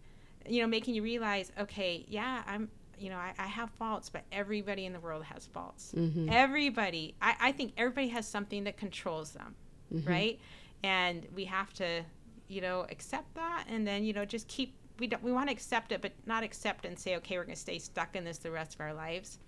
you 0.49 0.63
know, 0.63 0.67
making 0.67 0.97
you 0.97 1.05
realize, 1.05 1.53
okay, 1.61 2.05
yeah, 2.09 2.43
I'm 2.45 2.69
you 2.99 3.09
know, 3.09 3.19
I, 3.19 3.35
I 3.39 3.47
have 3.47 3.71
faults, 3.71 4.09
but 4.09 4.25
everybody 4.33 4.85
in 4.85 4.93
the 4.93 5.01
world 5.01 5.23
has 5.25 5.47
faults. 5.47 5.93
Mm-hmm. 5.97 6.29
Everybody. 6.29 7.15
I, 7.23 7.37
I 7.41 7.53
think 7.53 7.73
everybody 7.77 8.09
has 8.09 8.27
something 8.27 8.65
that 8.65 8.77
controls 8.77 9.31
them. 9.31 9.55
Mm-hmm. 9.95 10.11
Right? 10.11 10.41
And 10.83 11.25
we 11.37 11.45
have 11.45 11.73
to, 11.75 12.03
you 12.49 12.61
know, 12.61 12.85
accept 12.91 13.33
that 13.37 13.67
and 13.69 13.87
then, 13.87 14.03
you 14.03 14.13
know, 14.13 14.25
just 14.25 14.49
keep 14.49 14.75
we 14.99 15.07
don't 15.07 15.23
we 15.23 15.33
want 15.33 15.49
to 15.49 15.53
accept 15.53 15.93
it 15.93 16.01
but 16.01 16.13
not 16.27 16.43
accept 16.43 16.85
and 16.85 16.99
say 16.99 17.17
okay 17.17 17.37
we're 17.37 17.45
going 17.45 17.55
to 17.55 17.61
stay 17.61 17.79
stuck 17.79 18.15
in 18.17 18.25
this 18.25 18.39
the 18.39 18.51
rest 18.51 18.75
of 18.75 18.81
our 18.81 18.95
lives. 18.95 19.39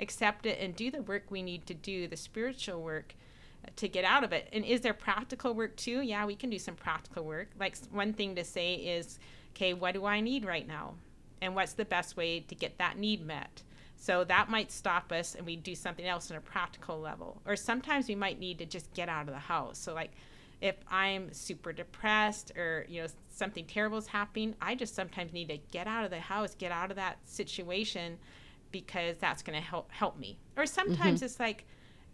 Accept 0.00 0.46
it 0.46 0.58
and 0.60 0.74
do 0.74 0.90
the 0.90 1.02
work 1.02 1.24
we 1.30 1.42
need 1.42 1.66
to 1.66 1.74
do 1.74 2.08
the 2.08 2.16
spiritual 2.16 2.82
work 2.82 3.14
uh, 3.64 3.70
to 3.76 3.88
get 3.88 4.04
out 4.04 4.24
of 4.24 4.32
it. 4.32 4.48
And 4.52 4.64
is 4.64 4.80
there 4.80 4.94
practical 4.94 5.54
work 5.54 5.76
too? 5.76 6.00
Yeah 6.00 6.26
we 6.26 6.36
can 6.36 6.50
do 6.50 6.58
some 6.58 6.74
practical 6.74 7.24
work. 7.24 7.50
Like 7.58 7.76
one 7.90 8.12
thing 8.12 8.34
to 8.36 8.44
say 8.44 8.74
is 8.74 9.18
okay 9.54 9.74
what 9.74 9.94
do 9.94 10.04
i 10.04 10.20
need 10.20 10.44
right 10.44 10.66
now? 10.66 10.94
And 11.40 11.54
what's 11.54 11.74
the 11.74 11.84
best 11.84 12.16
way 12.16 12.40
to 12.40 12.54
get 12.54 12.78
that 12.78 12.98
need 12.98 13.24
met? 13.24 13.62
So 13.96 14.22
that 14.24 14.50
might 14.50 14.70
stop 14.70 15.12
us 15.12 15.34
and 15.34 15.46
we 15.46 15.56
do 15.56 15.74
something 15.74 16.04
else 16.04 16.30
on 16.30 16.36
a 16.36 16.40
practical 16.40 17.00
level. 17.00 17.40
Or 17.46 17.56
sometimes 17.56 18.06
we 18.06 18.14
might 18.14 18.38
need 18.38 18.58
to 18.58 18.66
just 18.66 18.92
get 18.92 19.08
out 19.08 19.28
of 19.28 19.34
the 19.34 19.40
house. 19.40 19.78
So 19.78 19.94
like 19.94 20.12
if 20.64 20.76
I'm 20.90 21.30
super 21.34 21.74
depressed 21.74 22.52
or 22.56 22.86
you 22.88 23.02
know 23.02 23.08
something 23.28 23.66
terrible 23.66 23.98
is 23.98 24.06
happening, 24.06 24.54
I 24.62 24.74
just 24.74 24.94
sometimes 24.94 25.34
need 25.34 25.50
to 25.50 25.58
get 25.70 25.86
out 25.86 26.04
of 26.04 26.10
the 26.10 26.20
house, 26.20 26.54
get 26.54 26.72
out 26.72 26.90
of 26.90 26.96
that 26.96 27.18
situation 27.26 28.18
because 28.72 29.18
that's 29.18 29.42
going 29.42 29.60
to 29.60 29.64
help 29.64 29.92
help 29.92 30.18
me. 30.18 30.38
Or 30.56 30.64
sometimes 30.64 31.20
it's 31.22 31.38
like 31.38 31.66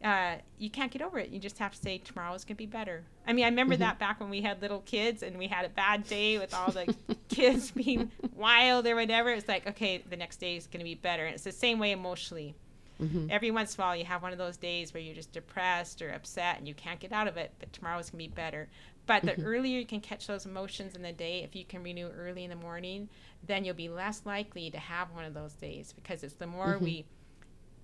uh, 0.02 0.36
you 0.58 0.68
can't 0.68 0.90
get 0.90 1.00
over 1.00 1.20
it. 1.20 1.28
You 1.28 1.38
just 1.38 1.58
have 1.58 1.72
to 1.72 1.78
say 1.78 1.98
tomorrow 1.98 2.34
is 2.34 2.44
going 2.44 2.56
to 2.56 2.58
be 2.58 2.66
better. 2.66 3.04
I 3.24 3.34
mean, 3.34 3.44
I 3.44 3.48
remember 3.48 3.76
that 3.76 4.00
back 4.00 4.18
when 4.18 4.30
we 4.30 4.40
had 4.40 4.60
little 4.60 4.80
kids 4.80 5.22
and 5.22 5.38
we 5.38 5.46
had 5.46 5.64
a 5.64 5.68
bad 5.68 6.08
day 6.08 6.38
with 6.38 6.52
all 6.52 6.72
the 6.72 6.92
kids 7.28 7.70
being 7.70 8.10
wild 8.34 8.84
or 8.88 8.96
whatever. 8.96 9.30
It's 9.30 9.46
like 9.46 9.68
okay, 9.68 10.02
the 10.10 10.16
next 10.16 10.40
day 10.40 10.56
is 10.56 10.66
going 10.66 10.80
to 10.80 10.84
be 10.84 10.96
better. 10.96 11.24
And 11.24 11.36
it's 11.36 11.44
the 11.44 11.52
same 11.52 11.78
way 11.78 11.92
emotionally 11.92 12.56
Mm-hmm. 13.00 13.28
every 13.30 13.50
once 13.50 13.74
in 13.74 13.80
a 13.80 13.84
while 13.84 13.96
you 13.96 14.04
have 14.04 14.22
one 14.22 14.32
of 14.32 14.38
those 14.38 14.56
days 14.56 14.92
where 14.92 15.02
you're 15.02 15.14
just 15.14 15.32
depressed 15.32 16.02
or 16.02 16.10
upset 16.10 16.58
and 16.58 16.68
you 16.68 16.74
can't 16.74 17.00
get 17.00 17.12
out 17.12 17.28
of 17.28 17.36
it 17.36 17.52
but 17.58 17.72
tomorrow's 17.72 18.10
going 18.10 18.24
to 18.24 18.28
be 18.30 18.34
better. 18.34 18.68
But 19.06 19.22
the 19.22 19.32
mm-hmm. 19.32 19.46
earlier 19.46 19.78
you 19.78 19.86
can 19.86 20.00
catch 20.00 20.26
those 20.26 20.46
emotions 20.46 20.94
in 20.94 21.02
the 21.02 21.12
day 21.12 21.42
if 21.42 21.56
you 21.56 21.64
can 21.64 21.82
renew 21.82 22.08
early 22.08 22.44
in 22.44 22.50
the 22.50 22.56
morning 22.56 23.08
then 23.46 23.64
you'll 23.64 23.74
be 23.74 23.88
less 23.88 24.22
likely 24.24 24.70
to 24.70 24.78
have 24.78 25.12
one 25.12 25.24
of 25.24 25.34
those 25.34 25.54
days 25.54 25.92
because 25.92 26.22
it's 26.22 26.34
the 26.34 26.46
more 26.46 26.74
mm-hmm. 26.74 26.84
we 26.84 27.06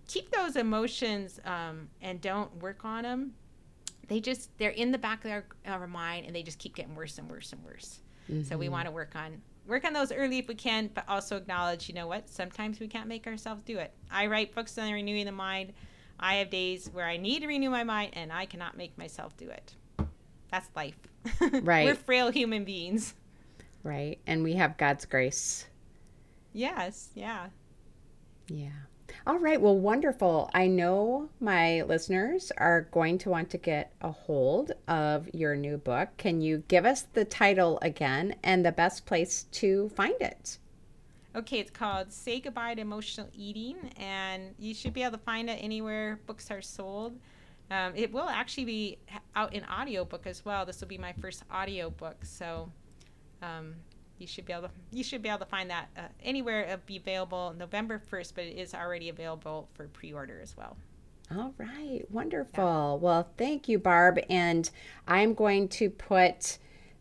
keep 0.07 0.31
those 0.31 0.55
emotions 0.55 1.41
um, 1.45 1.89
and 2.01 2.21
don't 2.21 2.55
work 2.63 2.85
on 2.85 3.03
them 3.03 3.33
they 4.09 4.21
just 4.21 4.57
they're 4.59 4.71
in 4.71 4.93
the 4.93 4.99
back 4.99 5.25
of 5.25 5.31
our, 5.31 5.45
our 5.67 5.87
mind 5.87 6.27
and 6.27 6.35
they 6.35 6.43
just 6.43 6.59
keep 6.59 6.75
getting 6.75 6.95
worse 6.95 7.19
and 7.19 7.31
worse 7.31 7.53
and 7.53 7.65
worse. 7.65 8.01
So 8.43 8.59
we 8.59 8.69
want 8.69 8.87
to 8.87 8.91
work 8.91 9.15
on 9.15 9.41
work 9.67 9.85
on 9.85 9.93
those 9.93 10.13
early 10.13 10.39
if 10.39 10.49
we 10.49 10.55
can 10.55 10.89
but 10.95 11.05
also 11.09 11.37
acknowledge 11.37 11.89
you 11.89 11.95
know 11.95 12.07
what 12.07 12.29
sometimes 12.29 12.79
we 12.81 12.87
can't 12.89 13.09
make 13.09 13.27
ourselves 13.27 13.63
do 13.65 13.79
it 13.79 13.93
i 14.11 14.27
write 14.27 14.55
books 14.55 14.77
on 14.79 14.93
renewing 14.93 15.27
the 15.27 15.33
mind 15.33 15.73
i 16.21 16.35
have 16.37 16.51
days 16.51 16.89
where 16.93 17.07
i 17.07 17.17
need 17.17 17.41
to 17.41 17.47
renew 17.47 17.71
my 17.71 17.85
mind 17.85 18.11
and 18.15 18.33
i 18.33 18.47
cannot 18.47 18.77
make 18.77 18.97
myself 18.97 19.37
do 19.37 19.49
it 19.49 19.75
that's 20.51 20.69
life 20.77 20.97
Right. 21.63 21.85
we're 21.85 21.95
frail 21.95 22.31
human 22.31 22.65
beings 22.65 23.15
Right? 23.83 24.19
And 24.27 24.43
we 24.43 24.55
have 24.55 24.77
God's 24.79 25.05
grace. 25.05 25.67
yes 26.53 27.11
yeah 27.15 27.49
Yeah. 28.49 28.71
All 29.27 29.39
right. 29.41 29.61
Well, 29.61 29.77
wonderful. 29.77 30.49
I 30.55 30.69
know 30.69 31.31
my 31.41 31.83
listeners 31.83 32.53
are 32.59 32.83
going 32.93 33.19
to 33.19 33.31
want 33.31 33.51
to 33.51 33.59
get 33.59 33.93
a 34.01 34.13
hold 34.13 34.71
of 34.87 35.29
your 35.35 35.57
new 35.57 35.79
book. 35.79 36.11
Can 36.17 36.41
you 36.41 36.63
give 36.69 36.87
us 36.87 37.03
the 37.13 37.25
title 37.25 37.81
again 37.83 38.37
and 38.45 38.65
the 38.65 38.71
best 38.71 39.05
place 39.05 39.47
to 39.51 39.89
find 39.97 40.15
it? 40.21 40.59
Okay, 41.35 41.59
it's 41.59 41.73
called 41.73 42.13
Say 42.13 42.39
Goodbye 42.39 42.77
to 42.77 42.81
Emotional 42.81 43.29
Eating, 43.35 43.91
and 43.97 44.55
you 44.61 44.73
should 44.73 44.95
be 44.95 45.03
able 45.03 45.19
to 45.19 45.25
find 45.25 45.51
it 45.51 45.59
anywhere 45.61 46.21
books 46.27 46.49
are 46.53 46.63
sold. 46.63 47.19
Um, 47.69 47.95
it 47.97 48.13
will 48.13 48.29
actually 48.29 48.65
be 48.65 48.99
out 49.35 49.53
in 49.53 49.65
audiobook 49.65 50.29
as 50.29 50.45
well. 50.45 50.65
This 50.65 50.81
will 50.81 50.89
be 50.89 50.99
my 50.99 51.13
first 51.15 51.43
audiobook, 51.53 52.25
so 52.25 52.71
um, 53.43 53.75
you 54.19 54.27
should 54.27 54.47
be 54.47 54.53
able 54.53 54.69
to 54.69 54.71
you 54.93 55.05
should 55.05 55.23
be 55.23 55.29
able 55.29 55.41
to 55.41 55.47
find 55.47 55.71
that 55.71 55.89
uh, 55.97 56.03
anywhere. 56.23 56.63
It'll 56.63 56.79
be 56.87 56.97
available 56.97 57.55
November 57.57 57.99
first, 57.99 58.35
but 58.35 58.45
it 58.45 58.57
is 58.57 58.75
already 58.75 59.09
available 59.09 59.69
for 59.75 59.89
pre-order 59.89 60.41
as 60.43 60.57
well. 60.57 60.77
All 61.35 61.55
right, 61.59 62.03
wonderful. 62.11 62.99
Yeah. 63.01 63.05
Well, 63.05 63.29
thank 63.37 63.69
you, 63.69 63.79
Barb, 63.79 64.21
and 64.31 64.71
I'm 65.09 65.35
going 65.35 65.69
to 65.71 65.91
put 65.91 66.59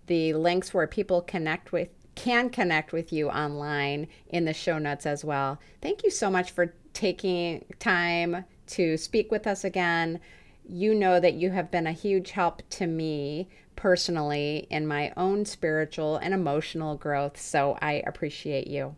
the 0.08 0.34
links 0.34 0.74
where 0.74 0.88
people 0.88 1.22
connect 1.22 1.72
with 1.72 1.90
can 2.16 2.50
connect 2.50 2.94
with 2.94 3.12
you 3.12 3.30
online 3.30 4.08
in 4.30 4.46
the 4.46 4.54
show 4.54 4.78
notes 4.78 5.06
as 5.06 5.26
well. 5.26 5.60
Thank 5.82 6.04
you 6.04 6.10
so 6.10 6.30
much 6.30 6.52
for 6.52 6.74
taking 6.94 7.66
time 7.80 8.46
to 8.68 8.98
speak 8.98 9.32
with 9.32 9.46
us 9.46 9.66
again. 9.66 10.22
You 10.68 10.96
know 10.96 11.20
that 11.20 11.34
you 11.34 11.52
have 11.52 11.70
been 11.70 11.86
a 11.86 11.92
huge 11.92 12.32
help 12.32 12.62
to 12.72 12.88
me 12.88 13.50
personally 13.76 14.68
in 14.70 14.88
my 14.88 15.12
own 15.18 15.46
spiritual 15.46 16.18
and 16.18 16.34
emotional 16.34 16.96
growth. 16.96 17.40
So 17.40 17.78
I 17.82 18.04
appreciate 18.06 18.68
you. 18.68 18.96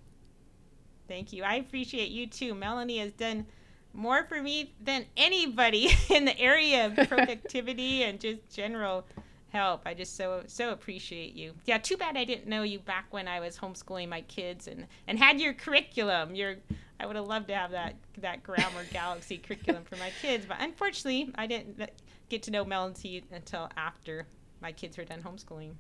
Thank 1.08 1.32
you. 1.34 1.44
I 1.44 1.56
appreciate 1.56 2.10
you 2.10 2.28
too. 2.28 2.54
Melanie 2.54 3.00
has 3.00 3.12
done 3.14 3.46
more 3.94 4.26
for 4.26 4.42
me 4.42 4.74
than 4.82 5.06
anybody 5.16 5.90
in 6.10 6.26
the 6.26 6.40
area 6.40 6.86
of 6.86 6.96
productivity 7.10 8.04
and 8.04 8.20
just 8.20 8.50
general 8.54 9.06
help. 9.50 9.82
I 9.86 9.94
just 9.94 10.16
so 10.16 10.44
so 10.48 10.72
appreciate 10.72 11.34
you. 11.34 11.54
Yeah, 11.66 11.78
too 11.78 11.98
bad 11.98 12.18
I 12.18 12.26
didn't 12.26 12.48
know 12.48 12.64
you 12.64 12.80
back 12.80 13.06
when 13.12 13.28
I 13.28 13.40
was 13.40 13.58
homeschooling 13.58 14.10
my 14.10 14.22
kids 14.22 14.68
and 14.68 14.86
and 15.08 15.18
had 15.18 15.40
your 15.40 15.54
curriculum. 15.54 16.36
Your 16.36 16.58
I 17.00 17.06
would 17.06 17.16
have 17.16 17.28
loved 17.28 17.48
to 17.48 17.56
have 17.56 17.72
that 17.72 17.96
that 18.20 18.44
grammar 18.44 18.86
galaxy 18.92 19.38
curriculum 19.38 19.84
for 19.84 19.96
my 19.98 20.12
kids, 20.22 20.46
but 20.46 20.58
unfortunately, 20.60 21.32
I 21.36 21.48
didn't 21.48 21.90
get 22.30 22.44
to 22.44 22.52
know 22.52 22.66
Melanie 22.66 23.24
until 23.32 23.70
after 23.78 24.28
my 24.62 24.72
kids 24.72 24.98
were 24.98 25.06
done 25.06 25.22
homeschooling. 25.22 25.74